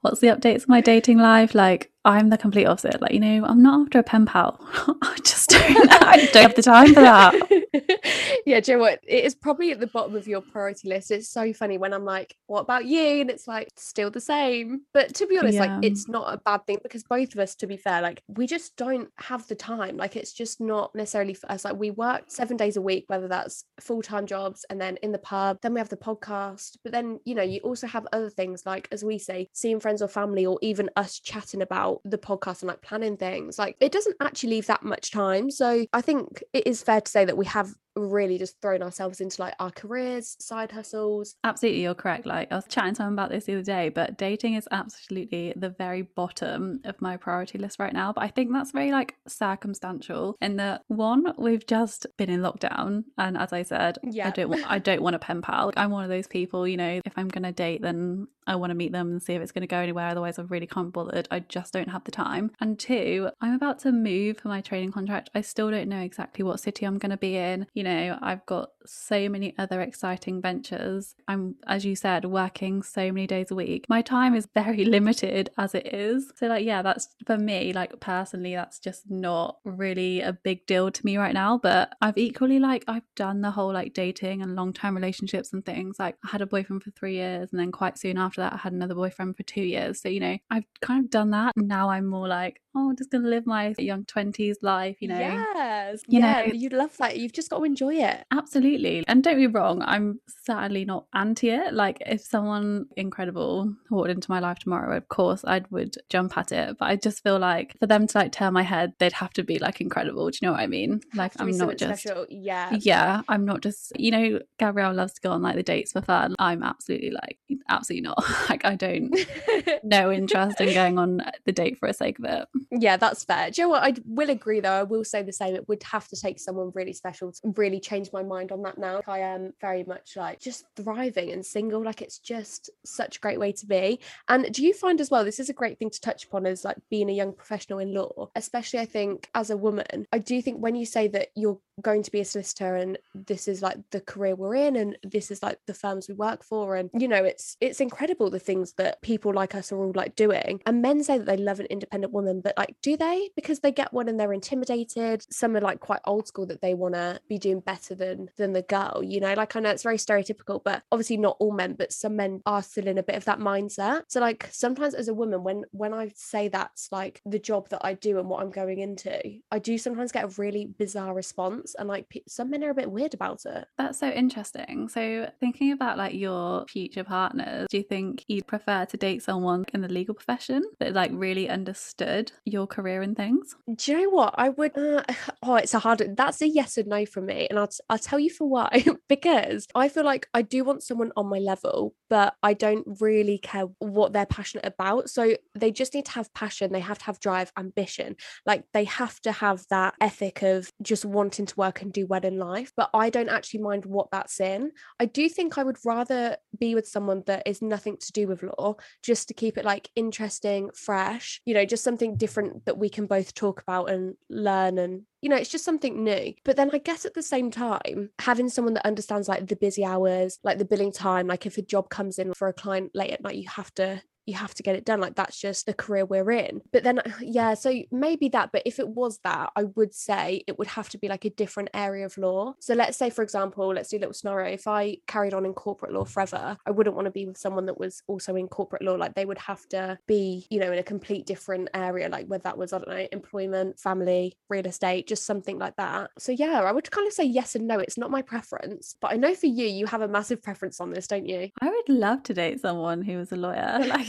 [0.00, 1.54] what's the updates of my dating life?
[1.54, 3.00] Like, I'm the complete opposite.
[3.00, 4.58] Like, you know, I'm not after a pen pal.
[5.02, 5.62] I just don't,
[5.92, 7.34] I don't have the time for that.
[8.46, 8.98] yeah, do you know what?
[9.06, 11.12] It is probably at the bottom of your priority list.
[11.12, 13.20] It's so funny when I'm like, what about you?
[13.20, 14.80] And it's like, still the same.
[14.92, 15.76] But to be honest, Yeah.
[15.76, 18.48] like, it's not a bad thing because both of us, to be fair, like, we
[18.48, 19.96] just don't have the time.
[19.96, 21.64] Like, it's just not necessarily for us.
[21.64, 25.12] Like, we work seven days a week, whether that's full time jobs and then in
[25.12, 26.78] the pub, then we have the podcast.
[26.82, 30.02] But then, you know, you also have other things like, as we say, seeing friends
[30.02, 33.58] or family, or even us chatting about the podcast and like planning things.
[33.58, 35.50] Like, it doesn't actually leave that much time.
[35.50, 39.20] So I think it is fair to say that we have really just thrown ourselves
[39.20, 41.36] into like our careers, side hustles.
[41.44, 42.26] Absolutely, you're correct.
[42.26, 45.52] Like I was chatting to someone about this the other day, but dating is absolutely
[45.56, 48.12] the very bottom of my priority list right now.
[48.12, 53.04] But I think that's very like circumstantial in that one, we've just been in lockdown.
[53.18, 54.28] And as I said, Yeah.
[54.28, 55.72] I don't want I don't want a pen pal.
[55.76, 58.74] I'm one of those people, you know, if I'm gonna date then I want to
[58.74, 60.08] meet them and see if it's going to go anywhere.
[60.08, 61.28] Otherwise, I really can't bothered.
[61.30, 62.50] I just don't have the time.
[62.60, 65.30] And two, I'm about to move for my training contract.
[65.34, 67.66] I still don't know exactly what city I'm going to be in.
[67.74, 71.14] You know, I've got so many other exciting ventures.
[71.28, 73.86] I'm, as you said, working so many days a week.
[73.88, 76.32] My time is very limited as it is.
[76.36, 80.90] So, like, yeah, that's for me, like, personally, that's just not really a big deal
[80.90, 81.58] to me right now.
[81.58, 85.64] But I've equally, like, I've done the whole like dating and long term relationships and
[85.64, 85.98] things.
[85.98, 88.56] Like, I had a boyfriend for three years and then quite soon after that, I
[88.56, 90.00] had another boyfriend for two years.
[90.00, 91.52] So, you know, I've kind of done that.
[91.56, 95.08] Now I'm more like, oh, I'm just going to live my young 20s life, you
[95.08, 95.18] know.
[95.18, 96.02] Yes.
[96.08, 96.46] You yeah.
[96.46, 97.18] know- You love that.
[97.18, 98.24] You've just got to enjoy it.
[98.30, 99.04] Absolutely.
[99.06, 101.74] And don't be wrong, I'm sadly not anti it.
[101.74, 106.52] Like if someone incredible walked into my life tomorrow, of course I would jump at
[106.52, 106.76] it.
[106.78, 109.42] But I just feel like for them to like turn my head, they'd have to
[109.42, 110.30] be like incredible.
[110.30, 111.00] Do you know what I mean?
[111.14, 112.26] Like I'm not just special.
[112.30, 112.76] Yeah.
[112.80, 116.00] yeah, I'm not just you know, Gabrielle loves to go on like the dates for
[116.00, 116.34] fun.
[116.38, 118.22] I'm absolutely like absolutely not.
[118.48, 119.14] like I don't
[119.82, 122.48] no interest in going on the date for the sake of it.
[122.70, 123.50] Um, yeah, that's fair.
[123.50, 123.82] Do you know what?
[123.82, 124.72] I will agree, though.
[124.72, 125.54] I will say the same.
[125.54, 128.78] It would have to take someone really special to really change my mind on that
[128.78, 129.00] now.
[129.06, 131.82] I am very much like just thriving and single.
[131.82, 134.00] Like, it's just such a great way to be.
[134.28, 136.64] And do you find as well, this is a great thing to touch upon as
[136.64, 140.40] like being a young professional in law, especially I think as a woman, I do
[140.42, 143.78] think when you say that you're going to be a solicitor and this is like
[143.90, 147.08] the career we're in and this is like the firms we work for and you
[147.08, 150.82] know it's it's incredible the things that people like us are all like doing and
[150.82, 153.30] men say that they love an independent woman but like do they?
[153.36, 155.24] Because they get one and they're intimidated.
[155.30, 158.52] Some are like quite old school that they want to be doing better than than
[158.52, 159.34] the girl you know?
[159.34, 162.62] Like I know it's very stereotypical but obviously not all men but some men are
[162.62, 164.04] still in a bit of that mindset.
[164.08, 167.84] So like sometimes as a woman when when I say that's like the job that
[167.84, 171.74] I do and what I'm going into I do sometimes get a really bizarre response
[171.78, 173.66] and like some men are a bit weird about it.
[173.78, 174.88] That's so interesting.
[174.88, 179.64] So, thinking about like your future partners, do you think you'd prefer to date someone
[179.72, 183.54] in the legal profession that like really understood your career and things?
[183.74, 184.34] do you know what?
[184.36, 185.02] I would uh,
[185.42, 188.18] oh it's a hard that's a yes or no for me and I'll, I'll tell
[188.18, 188.84] you for why.
[189.08, 193.38] Because I feel like I do want someone on my level but I don't really
[193.38, 195.10] care what they're passionate about.
[195.10, 196.72] So they just need to have passion.
[196.72, 198.16] They have to have drive ambition.
[198.46, 202.24] Like they have to have that ethic of just wanting to work and do well
[202.24, 204.72] in life but I don't actually mind what that's in.
[204.98, 208.42] I do think I would rather be with someone that is nothing to do with
[208.42, 212.31] law just to keep it like interesting, fresh, you know, just something different
[212.64, 216.34] that we can both talk about and learn and you know, it's just something new.
[216.44, 219.84] But then I guess at the same time, having someone that understands like the busy
[219.84, 223.12] hours, like the billing time, like if a job comes in for a client late
[223.12, 225.74] at night, you have to you have to get it done like that's just the
[225.74, 226.60] career we're in.
[226.72, 230.58] But then yeah so maybe that but if it was that i would say it
[230.58, 232.54] would have to be like a different area of law.
[232.60, 234.52] So let's say for example let's do a little scenario.
[234.52, 237.66] If i carried on in corporate law forever i wouldn't want to be with someone
[237.66, 238.94] that was also in corporate law.
[238.94, 242.42] Like they would have to be you know in a complete different area like whether
[242.42, 246.10] that was i don't know employment family real estate just something like that.
[246.18, 247.78] So yeah i would kind of say yes and no.
[247.78, 250.90] It's not my preference but i know for you you have a massive preference on
[250.90, 251.50] this don't you?
[251.60, 253.80] I would love to date someone who was a lawyer.
[253.92, 254.08] Like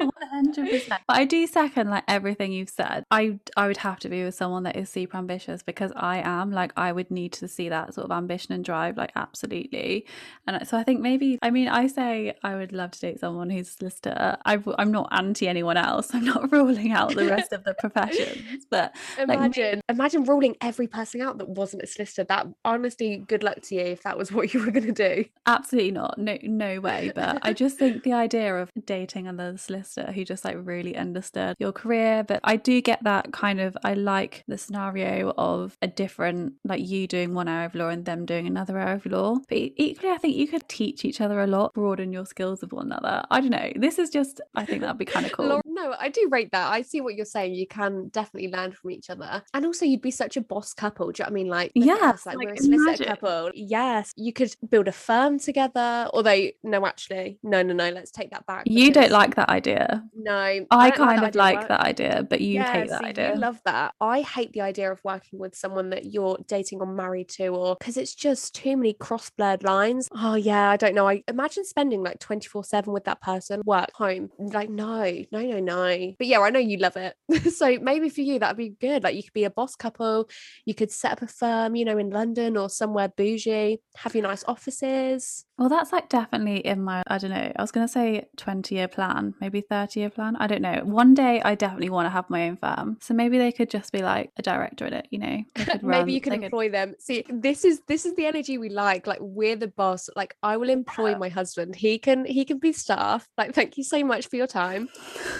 [0.00, 0.88] 100%.
[0.88, 3.04] But I do second like everything you've said.
[3.10, 6.52] I I would have to be with someone that is super ambitious because I am
[6.52, 10.06] like I would need to see that sort of ambition and drive like absolutely.
[10.46, 13.50] And so I think maybe I mean I say I would love to date someone
[13.50, 14.36] who's a solicitor.
[14.44, 16.14] I, I'm not anti anyone else.
[16.14, 18.66] I'm not ruling out the rest of the professions.
[18.70, 22.24] But like, Imagine, imagine ruling every person out that wasn't a solicitor.
[22.24, 25.24] That honestly, good luck to you if that was what you were going to do.
[25.46, 26.18] Absolutely not.
[26.18, 27.12] No, no way.
[27.14, 31.56] But I just think the idea of dating another solicitor who just like really understood
[31.58, 32.24] your career.
[32.24, 33.76] But I do get that kind of.
[33.84, 38.04] I like the scenario of a different, like you doing one hour of law and
[38.04, 39.36] them doing another hour of law.
[39.48, 42.72] But equally, I think you could teach each other a lot, broaden your skills of
[42.72, 43.24] one another.
[43.30, 43.72] I don't know.
[43.76, 44.40] This is just.
[44.54, 45.60] I think that'd be kind of cool.
[45.64, 46.72] No, I do rate that.
[46.72, 47.54] I see what you're saying.
[47.54, 49.42] You can definitely learn from each other.
[49.54, 51.12] And also, you'd be such a boss couple.
[51.12, 51.48] Do you know I mean?
[51.48, 53.50] Like, Yes, like, like, we're a solicitor couple.
[53.54, 56.08] Yes, you could build a firm together.
[56.12, 57.90] Although, no, actually, no, no, no.
[57.90, 58.64] Let's take that back.
[58.66, 59.77] You don't like that idea.
[60.14, 60.32] No,
[60.70, 63.34] I, don't kind of like that idea, but you yeah, hate that see, idea.
[63.34, 63.94] You love that.
[64.00, 67.76] I hate the idea of working with someone that you're dating or married to, or
[67.78, 70.08] because it's just too many cross blurred lines.
[70.14, 71.08] Oh yeah, I don't know.
[71.08, 74.30] I imagine spending like 24 7 with that person, work, home.
[74.38, 76.14] Like, no, no, no, no.
[76.18, 77.14] But yeah, I know you love it.
[77.54, 79.04] so maybe for you that'd be good.
[79.04, 80.28] Like you could be a boss couple,
[80.64, 84.24] you could set up a firm, you know, in London or somewhere bougie, have your
[84.24, 85.44] nice offices.
[85.58, 88.76] Well, that's like definitely in my, I don't know, I was going to say 20
[88.76, 90.36] year plan, maybe 30 year plan.
[90.36, 90.82] I don't know.
[90.84, 92.98] One day I definitely want to have my own firm.
[93.00, 95.42] So maybe they could just be like a director in it, you know?
[95.56, 98.26] Could run- maybe you can they could- employ them see this is this is the
[98.26, 102.24] energy we like like we're the boss like i will employ my husband he can
[102.24, 104.88] he can be staff like thank you so much for your time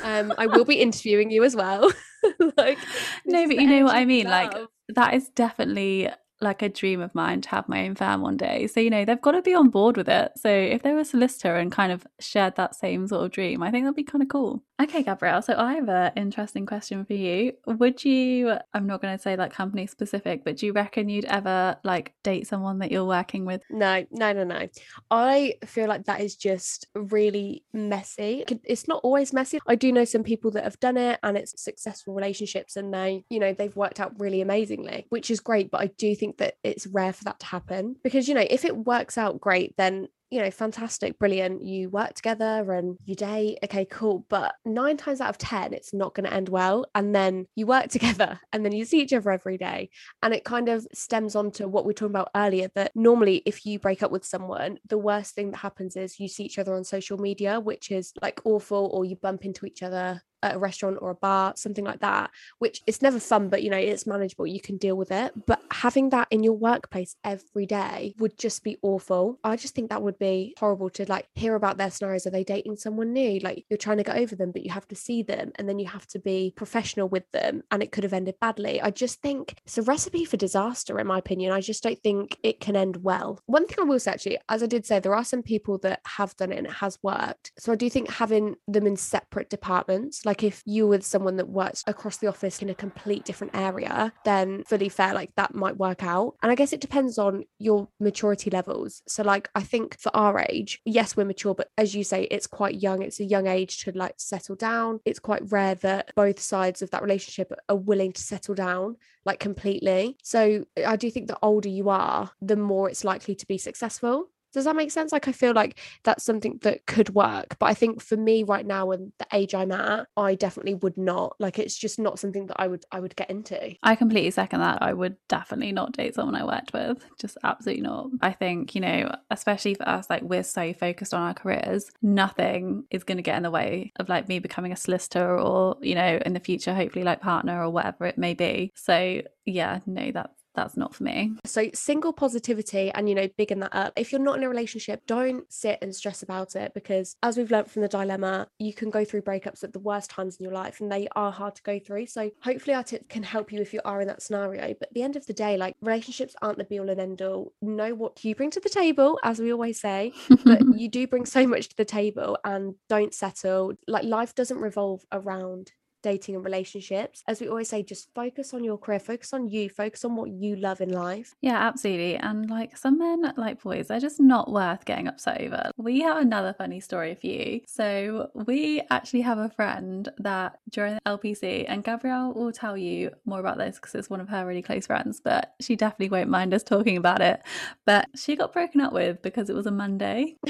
[0.04, 1.90] um i will be interviewing you as well
[2.56, 2.78] like
[3.26, 4.26] No, but you know what I mean?
[4.26, 4.56] Like,
[4.88, 6.08] that is definitely
[6.40, 8.66] like a dream of mine to have my own firm one day.
[8.66, 10.32] So, you know, they've got to be on board with it.
[10.36, 13.62] So, if they were a solicitor and kind of shared that same sort of dream,
[13.62, 14.62] I think that'd be kind of cool.
[14.80, 15.42] Okay, Gabrielle.
[15.42, 17.52] So, I have an interesting question for you.
[17.66, 21.24] Would you, I'm not going to say like company specific, but do you reckon you'd
[21.26, 23.62] ever like date someone that you're working with?
[23.70, 24.68] no no no no
[25.10, 30.04] i feel like that is just really messy it's not always messy i do know
[30.04, 33.76] some people that have done it and it's successful relationships and they you know they've
[33.76, 37.24] worked out really amazingly which is great but i do think that it's rare for
[37.24, 41.18] that to happen because you know if it works out great then you know, fantastic,
[41.18, 41.62] brilliant.
[41.62, 43.58] You work together and you date.
[43.64, 44.26] Okay, cool.
[44.28, 46.84] But nine times out of 10, it's not going to end well.
[46.94, 49.90] And then you work together and then you see each other every day.
[50.22, 53.42] And it kind of stems on to what we were talking about earlier that normally,
[53.46, 56.58] if you break up with someone, the worst thing that happens is you see each
[56.58, 60.54] other on social media, which is like awful, or you bump into each other at
[60.54, 63.76] a restaurant or a bar, something like that, which it's never fun, but you know,
[63.76, 64.46] it's manageable.
[64.46, 65.32] You can deal with it.
[65.46, 69.38] But having that in your workplace every day would just be awful.
[69.44, 72.26] I just think that would be horrible to like hear about their scenarios.
[72.26, 73.40] Are they dating someone new?
[73.40, 75.78] Like you're trying to get over them, but you have to see them and then
[75.78, 78.80] you have to be professional with them and it could have ended badly.
[78.80, 81.52] I just think it's a recipe for disaster, in my opinion.
[81.52, 83.40] I just don't think it can end well.
[83.46, 86.00] One thing I will say, actually, as I did say, there are some people that
[86.06, 87.52] have done it and it has worked.
[87.58, 91.48] So I do think having them in separate departments, like if you were someone that
[91.48, 95.78] works across the office in a complete different area, then fully fair, like that might
[95.78, 96.34] work out.
[96.42, 99.02] And I guess it depends on your maturity levels.
[99.08, 102.46] So, like, I think for our age, yes, we're mature, but as you say, it's
[102.46, 103.00] quite young.
[103.00, 105.00] It's a young age to like settle down.
[105.06, 109.40] It's quite rare that both sides of that relationship are willing to settle down like
[109.40, 110.18] completely.
[110.22, 114.28] So, I do think the older you are, the more it's likely to be successful.
[114.52, 115.12] Does that make sense?
[115.12, 117.56] Like, I feel like that's something that could work.
[117.58, 120.96] But I think for me right now and the age I'm at, I definitely would
[120.96, 121.36] not.
[121.38, 123.74] Like, it's just not something that I would I would get into.
[123.82, 124.82] I completely second that.
[124.82, 127.04] I would definitely not date someone I worked with.
[127.20, 128.08] Just absolutely not.
[128.20, 132.84] I think, you know, especially for us, like we're so focused on our careers, nothing
[132.90, 135.94] is going to get in the way of like me becoming a solicitor or, you
[135.94, 138.72] know, in the future, hopefully like partner or whatever it may be.
[138.74, 141.32] So, yeah, no, that's that's not for me.
[141.44, 143.92] So single positivity and you know bigging that up.
[143.96, 147.50] If you're not in a relationship, don't sit and stress about it because as we've
[147.50, 150.52] learned from the dilemma, you can go through breakups at the worst times in your
[150.52, 152.06] life and they are hard to go through.
[152.06, 154.74] So hopefully our tips can help you if you are in that scenario.
[154.78, 157.22] But at the end of the day, like relationships aren't the be all and end
[157.22, 157.52] all.
[157.62, 160.12] Know what you bring to the table, as we always say,
[160.44, 163.74] but you do bring so much to the table and don't settle.
[163.86, 165.72] Like life doesn't revolve around
[166.02, 167.22] dating and relationships.
[167.26, 170.30] As we always say, just focus on your career, focus on you, focus on what
[170.30, 171.34] you love in life.
[171.40, 172.16] Yeah, absolutely.
[172.16, 175.70] And like some men, like boys, they're just not worth getting upset over.
[175.76, 177.60] We have another funny story for you.
[177.66, 183.10] So, we actually have a friend that during the LPC, and Gabrielle will tell you
[183.24, 186.30] more about this because it's one of her really close friends, but she definitely won't
[186.30, 187.42] mind us talking about it.
[187.84, 190.36] But she got broken up with because it was a Monday.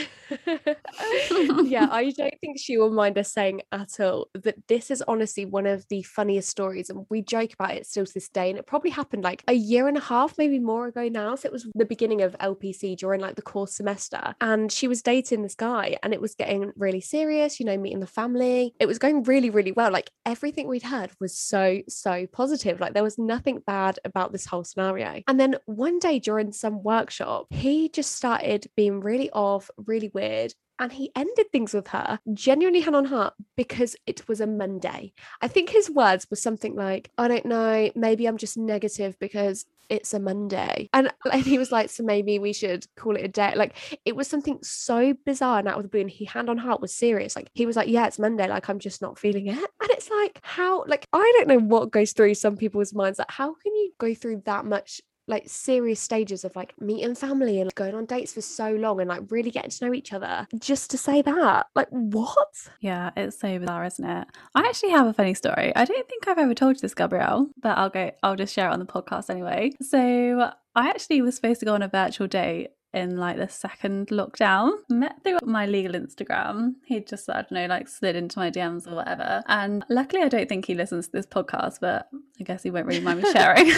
[1.65, 5.45] yeah, I don't think she will mind us saying at all that this is honestly
[5.51, 6.91] one of the funniest stories.
[6.91, 8.51] And we joke about it still to this day.
[8.51, 11.35] And it probably happened like a year and a half, maybe more ago now.
[11.35, 14.35] So it was the beginning of LPC during like the course semester.
[14.41, 18.01] And she was dating this guy and it was getting really serious, you know, meeting
[18.01, 18.75] the family.
[18.79, 19.91] It was going really, really well.
[19.91, 22.81] Like everything we'd heard was so, so positive.
[22.81, 25.23] Like there was nothing bad about this whole scenario.
[25.27, 30.55] And then one day during some workshop, he just started being really off, really weird
[30.79, 35.13] and he ended things with her genuinely hand on heart because it was a Monday.
[35.41, 39.67] I think his words were something like, I don't know, maybe I'm just negative because
[39.89, 40.89] it's a Monday.
[40.93, 43.55] And, and he was like, so maybe we should call it a day.
[43.57, 46.03] Like it was something so bizarre and out of the blue.
[46.03, 47.35] And he hand on heart was serious.
[47.35, 48.49] Like he was like, yeah, it's Monday.
[48.49, 49.59] Like I'm just not feeling it.
[49.81, 53.19] And it's like, how, like, I don't know what goes through some people's minds.
[53.19, 57.61] Like, how can you go through that much like serious stages of like meeting family
[57.61, 60.47] and going on dates for so long and like really getting to know each other
[60.59, 61.67] just to say that.
[61.75, 62.69] Like, what?
[62.81, 64.29] Yeah, it's so bizarre, isn't it?
[64.55, 65.75] I actually have a funny story.
[65.77, 68.69] I don't think I've ever told you this, Gabrielle, but I'll go, I'll just share
[68.69, 69.73] it on the podcast anyway.
[69.83, 74.09] So I actually was supposed to go on a virtual date in like the second
[74.09, 74.73] lockdown.
[74.89, 76.75] Met through my legal Instagram.
[76.85, 79.43] He just, I don't know, like slid into my DMs or whatever.
[79.47, 82.09] And luckily, I don't think he listens to this podcast, but
[82.41, 83.67] I guess he won't really mind me sharing.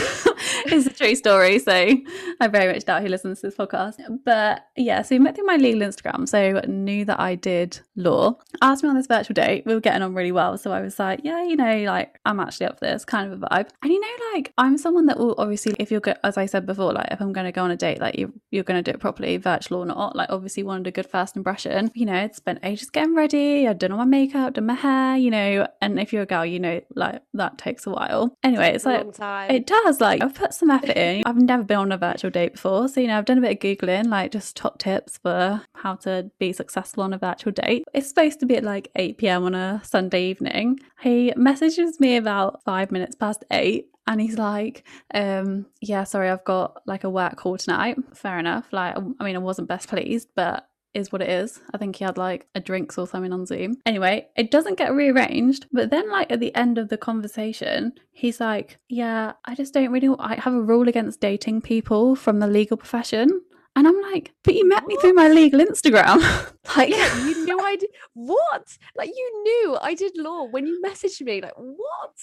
[0.67, 1.59] it's a true story.
[1.59, 3.97] So I very much doubt he listens to this podcast.
[4.25, 6.29] But yeah, so he met through my legal Instagram.
[6.29, 8.39] So knew that I did law.
[8.63, 9.65] Asked me on this virtual date.
[9.67, 10.57] We were getting on really well.
[10.59, 13.43] So I was like, yeah, you know, like I'm actually up for this kind of
[13.43, 13.69] a vibe.
[13.83, 16.67] And you know, like I'm someone that will obviously, if you're, go- as I said
[16.67, 18.89] before, like if I'm going to go on a date, like you, you're going to
[18.91, 20.15] do it properly, virtual or not.
[20.15, 21.91] Like obviously wanted a good first impression.
[21.95, 23.67] You know, I'd spent ages getting ready.
[23.67, 26.47] I'd done all my makeup, done my hair, you know, and if you're a girl,
[26.47, 28.37] you know, like that takes a while.
[28.43, 29.07] Anyway, it's like,
[29.51, 30.01] it does.
[30.01, 31.23] Like I've put some effort in.
[31.27, 32.89] I've never been on a virtual date before.
[32.89, 35.95] So, you know, I've done a bit of Googling, like just top tips for how
[35.97, 37.85] to be successful on a virtual date.
[37.95, 39.45] It's supposed to be at like 8 p.m.
[39.45, 40.81] on a Sunday evening.
[41.03, 44.83] He messages me about five minutes past eight and he's like
[45.15, 49.37] um yeah sorry i've got like a work call tonight fair enough like i mean
[49.37, 51.61] i wasn't best pleased but is what it is.
[51.73, 53.77] I think he had like a drinks or something on Zoom.
[53.87, 58.41] Anyway, it doesn't get rearranged, but then like at the end of the conversation, he's
[58.41, 62.47] like, "Yeah, I just don't really I have a rule against dating people from the
[62.47, 63.43] legal profession."
[63.77, 66.19] And I'm like, but you met me through my legal Instagram.
[66.77, 67.91] like, yeah, you knew I did.
[68.15, 68.77] What?
[68.97, 71.41] Like, you knew I did law when you messaged me.
[71.41, 72.17] Like, what?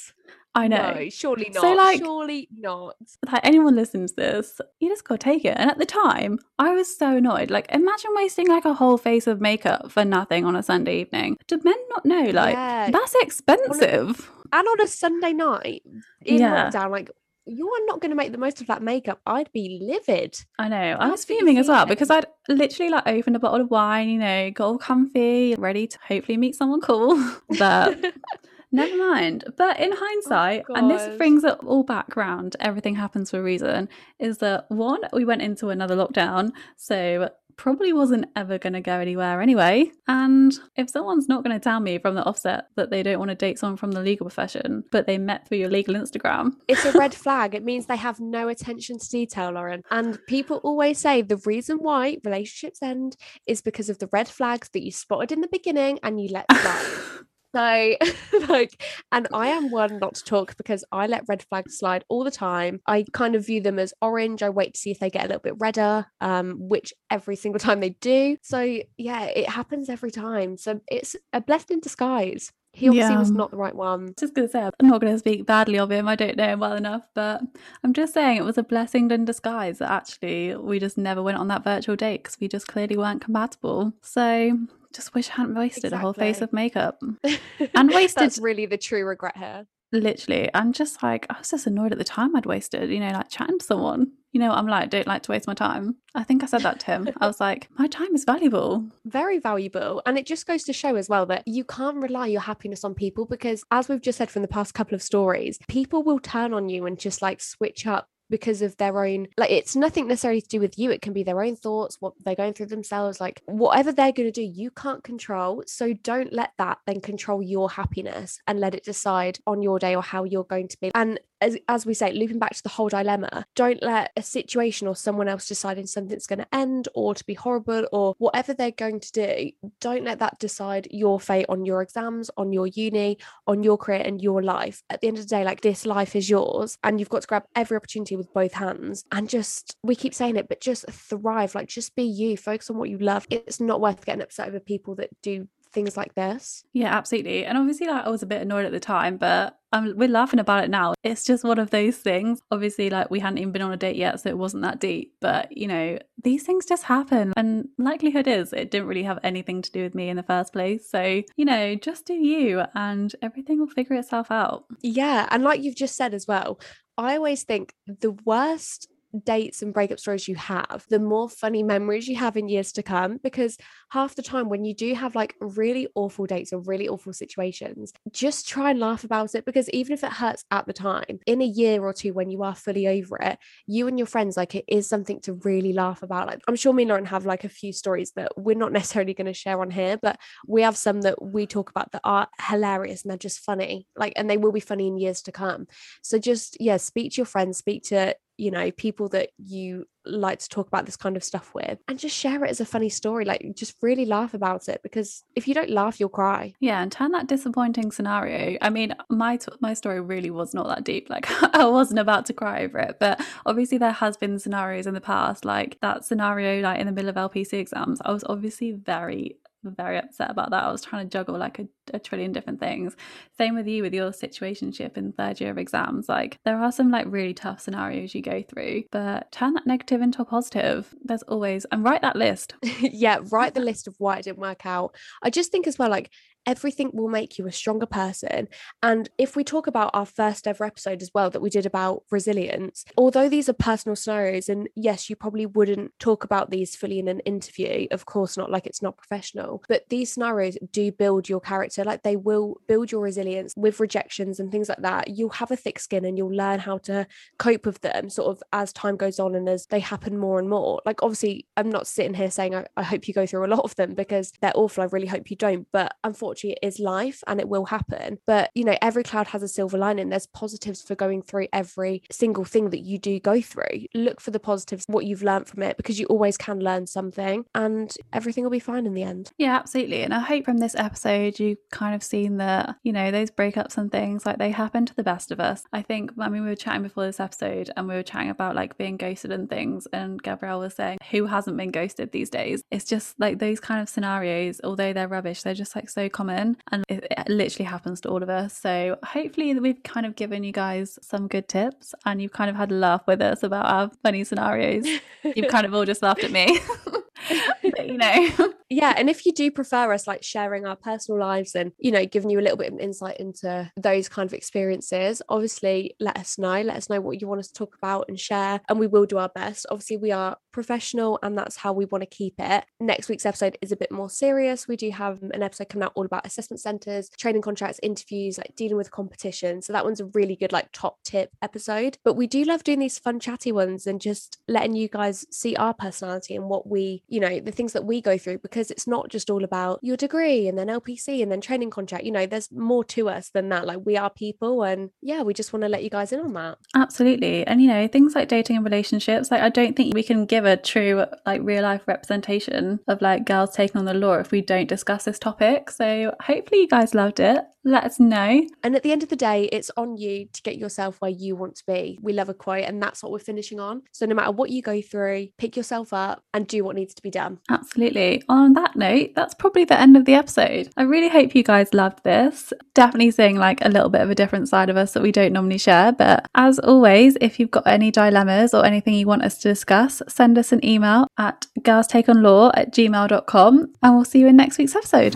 [0.54, 0.94] I know.
[0.94, 1.62] No, surely not.
[1.62, 2.96] So, like- surely not.
[3.32, 5.56] like anyone listens to this, you just gotta take it.
[5.58, 7.50] And at the time, I was so annoyed.
[7.50, 11.38] Like, imagine wasting like a whole face of makeup for nothing on a Sunday evening.
[11.48, 12.24] Do men not know?
[12.32, 12.90] Like, Yeah.
[12.92, 14.30] that's expensive.
[14.52, 15.84] And on a Sunday night
[16.26, 16.70] in Yeah.
[16.70, 17.12] lockdown, like,
[17.48, 19.22] you are not going to make the most of that makeup.
[19.26, 20.38] I'd be livid.
[20.60, 20.98] I know.
[21.00, 24.20] I was fuming as well because I'd literally like opened a bottle of wine, you
[24.20, 27.18] know, got all comfy, ready to hopefully meet someone cool.
[27.58, 28.14] But
[28.72, 29.46] never mind.
[29.56, 33.44] But in oh, hindsight, and this brings it all back round, everything happens for a
[33.44, 33.90] reason,
[34.20, 36.52] is that one, we went into another lockdown.
[36.76, 39.92] So probably wasn't ever going to go anywhere anyway.
[40.08, 43.30] And if someone's not going to tell me from the offset that they don't want
[43.30, 46.86] to date someone from the legal profession, but they met through your legal Instagram, it's
[46.86, 47.56] a red flag.
[47.56, 49.82] It means they have no attention to detail, Lauren.
[49.92, 54.70] And people always say the reason why relationships end is because of the red flags
[54.70, 57.24] that you spotted in the beginning and you let slide.
[57.56, 57.96] So,
[58.50, 62.24] like, and I am one not to talk because I let red flags slide all
[62.24, 62.82] the time.
[62.88, 64.44] I kind of view them as orange.
[64.44, 67.60] I wait to see if they get a little bit redder, um, which every single
[67.60, 68.38] time they do.
[68.42, 70.58] So, yeah, it happens every time.
[70.58, 72.52] So, it's a blessing in disguise.
[72.78, 74.14] He obviously was not the right one.
[74.20, 76.08] just gonna say I'm not gonna speak badly of him.
[76.08, 77.42] I don't know him well enough, but
[77.84, 81.40] I'm just saying it was a blessing in disguise that actually we just never went
[81.40, 83.94] on that virtual date because we just clearly weren't compatible.
[84.04, 84.60] So
[84.98, 87.00] just wish I hadn't wasted a whole face of makeup.
[87.76, 89.66] And wasted- That's really the true regret here.
[89.94, 92.90] Literally, I'm just like I was just annoyed at the time I'd wasted.
[92.90, 94.12] You know, like chatting to someone.
[94.34, 95.96] You know, I'm like don't like to waste my time.
[96.14, 97.10] I think I said that to him.
[97.22, 98.86] I was like, my time is valuable.
[99.06, 100.02] very valuable.
[100.06, 102.96] And it just goes to show as well that you can't rely your happiness on
[102.96, 106.54] people because, as we've just said from the past couple of stories, people will turn
[106.54, 110.42] on you and just like switch up because of their own like it's nothing necessarily
[110.42, 113.22] to do with you it can be their own thoughts what they're going through themselves
[113.22, 117.42] like whatever they're going to do you can't control so don't let that then control
[117.42, 120.92] your happiness and let it decide on your day or how you're going to be.
[120.96, 124.88] And as, as we say looping back to the whole dilemma don't let a situation
[124.88, 128.72] or someone else deciding something's going to end or to be horrible or whatever they're
[128.72, 133.18] going to do don't let that decide your fate on your exams on your uni
[133.46, 134.84] on your career and your life.
[134.90, 137.28] At the end of the day like this life is yours and you've got to
[137.28, 141.56] grab every opportunity with both hands and just we keep saying it but just thrive
[141.56, 143.28] like just be you focus on what you love.
[143.30, 147.46] It's not worth getting upset over people that do things like this Yeah, absolutely.
[147.46, 150.40] And obviously, like I was a bit annoyed at the time, but um, we're laughing
[150.40, 150.96] about it now.
[151.04, 152.40] It's just one of those things.
[152.50, 155.14] Obviously, like we hadn't even been on a date yet, so it wasn't that deep.
[155.22, 159.62] But you know, these things just happen, and likelihood is it didn't really have anything
[159.62, 160.90] to do with me in the first place.
[160.90, 164.66] So you know, just do you, and everything will figure itself out.
[164.82, 165.28] Yeah.
[165.30, 166.60] And like you've just said as well,
[166.98, 168.88] I always think the worst
[169.26, 172.84] dates and breakup stories you have, the more funny memories you have in years to
[172.84, 173.18] come.
[173.24, 173.58] Because
[173.90, 177.94] half the time, when you do have like really awful dates or really awful situations,
[178.12, 179.46] just try and laugh about it.
[179.46, 182.44] Because even if it hurts at the time, in a year or two, when you
[182.44, 186.04] are fully over it, you and your friends, like it is something to really laugh
[186.04, 186.28] about.
[186.28, 189.14] Like I'm sure me and Lauren have like a few stories that we're not necessarily
[189.14, 192.28] going to share on here, but we have some that we talk about that are
[192.50, 193.88] hilarious and they're just funny.
[193.96, 195.68] Like, and they will be funny in years to come.
[196.02, 200.40] So just yeah, speak to your friends, speak to you know, people that you like
[200.40, 202.88] to talk about this kind of stuff with and just share it as a funny
[202.88, 206.54] story like just really laugh about it because if you don't laugh you'll cry.
[206.60, 208.58] Yeah and turn that disappointing scenario.
[208.62, 211.26] I mean my t- my story really was not that deep like
[211.56, 215.02] i wasn't about to cry over it but obviously there has been scenarios in the
[215.02, 219.36] past like that scenario like in the middle of lpc exams i was obviously very
[219.64, 220.64] very upset about that.
[220.64, 222.96] I was trying to juggle like a, a, trillion different things.
[223.38, 226.08] Same with you with your situationship in third year of exams.
[226.08, 230.02] Like there are some like really tough scenarios you go through, but turn that negative
[230.02, 230.94] into a positive.
[231.04, 232.56] There's always and write that list.
[232.82, 234.96] yeah, write the list of why it didn't work out.
[235.22, 236.12] I just think as well, like
[236.48, 238.48] everything will make you a stronger person.
[238.82, 242.04] And if we talk about our first ever episode as well that we did about
[242.10, 247.00] resilience, although these are personal scenarios, and yes, you probably wouldn't talk about these fully
[247.00, 251.28] in an interview, of course not, like it's not professional, but these scenarios do build
[251.28, 251.84] your character.
[251.84, 255.10] Like they will build your resilience with rejections and things like that.
[255.10, 257.06] You'll have a thick skin and you'll learn how to
[257.38, 260.50] cope with them sort of as time goes on and as they happen more and
[260.50, 260.82] more.
[260.86, 263.60] Like, obviously, I'm not sitting here saying I, I hope you go through a lot
[263.66, 264.84] of them because they're awful.
[264.84, 265.68] I really hope you don't.
[265.74, 268.20] But unfortunately, unfortunately it is life and it will happen.
[268.26, 270.10] But you know every cloud has a silver lining.
[270.10, 273.88] There's positives for going through every single thing that you do go through.
[273.94, 277.46] Look for the positives what you've learned from it because you always can learn something
[277.56, 279.32] and everything will be fine in the end.
[279.38, 280.04] Yeah absolutely.
[280.04, 283.78] And i hope from this episode you kind of seen that you know those breakups
[283.78, 285.64] and things like they happen to the best of us.
[285.74, 288.56] I think i mean we were chatting before this episode and we were chatting about
[288.56, 292.64] like being ghosted and things and gabrielle was saying who hasn't been ghosted these days?
[292.72, 296.27] It's just like those kind of scenarios although they're rubbish they're just like so common
[296.28, 298.58] common and it, it literally happens to all of us.
[298.58, 302.56] So hopefully we've kind of given you guys some good tips and you've kind of
[302.56, 304.86] had a laugh with us about our funny scenarios.
[305.24, 306.60] you've kind of all just laughed at me.
[307.64, 308.54] but, you know.
[308.70, 308.94] Yeah.
[308.98, 312.30] And if you do prefer us like sharing our personal lives and, you know, giving
[312.30, 316.62] you a little bit of insight into those kind of experiences, obviously let us know.
[316.62, 318.60] Let us know what you want us to talk about and share.
[318.68, 319.66] And we will do our best.
[319.70, 322.66] Obviously, we are professional and that's how we want to keep it.
[322.80, 324.68] Next week's episode is a bit more serious.
[324.68, 328.56] We do have an episode coming out all about assessment centres, training contracts, interviews, like
[328.56, 329.62] dealing with competition.
[329.62, 331.98] So that one's a really good, like, top tip episode.
[332.04, 335.56] But we do love doing these fun, chatty ones and just letting you guys see
[335.56, 338.88] our personality and what we, you know, the things that we go through because it's
[338.88, 342.04] not just all about your degree and then LPC and then training contract.
[342.04, 343.66] You know, there's more to us than that.
[343.66, 346.34] Like, we are people and yeah, we just want to let you guys in on
[346.34, 346.58] that.
[346.76, 347.46] Absolutely.
[347.46, 350.46] And, you know, things like dating and relationships, like, I don't think we can give
[350.46, 354.42] a true, like, real life representation of like girls taking on the law if we
[354.42, 355.70] don't discuss this topic.
[355.72, 358.48] So, hopefully, you guys loved it let us know.
[358.64, 361.36] And at the end of the day, it's on you to get yourself where you
[361.36, 362.00] want to be.
[362.02, 363.84] We love a quote, and that's what we're finishing on.
[363.92, 367.02] So, no matter what you go through, pick yourself up and do what needs to
[367.02, 367.40] be done.
[367.50, 368.24] Absolutely.
[368.30, 370.70] On that note, that's probably the end of the episode.
[370.78, 372.54] I really hope you guys loved this.
[372.74, 375.34] Definitely seeing like a little bit of a different side of us that we don't
[375.34, 375.92] normally share.
[375.92, 380.02] But as always, if you've got any dilemmas or anything you want us to discuss,
[380.08, 384.76] send us an email at girlstakeonlaw at gmail.com and we'll see you in next week's
[384.76, 385.16] episode.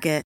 [0.00, 0.29] Target.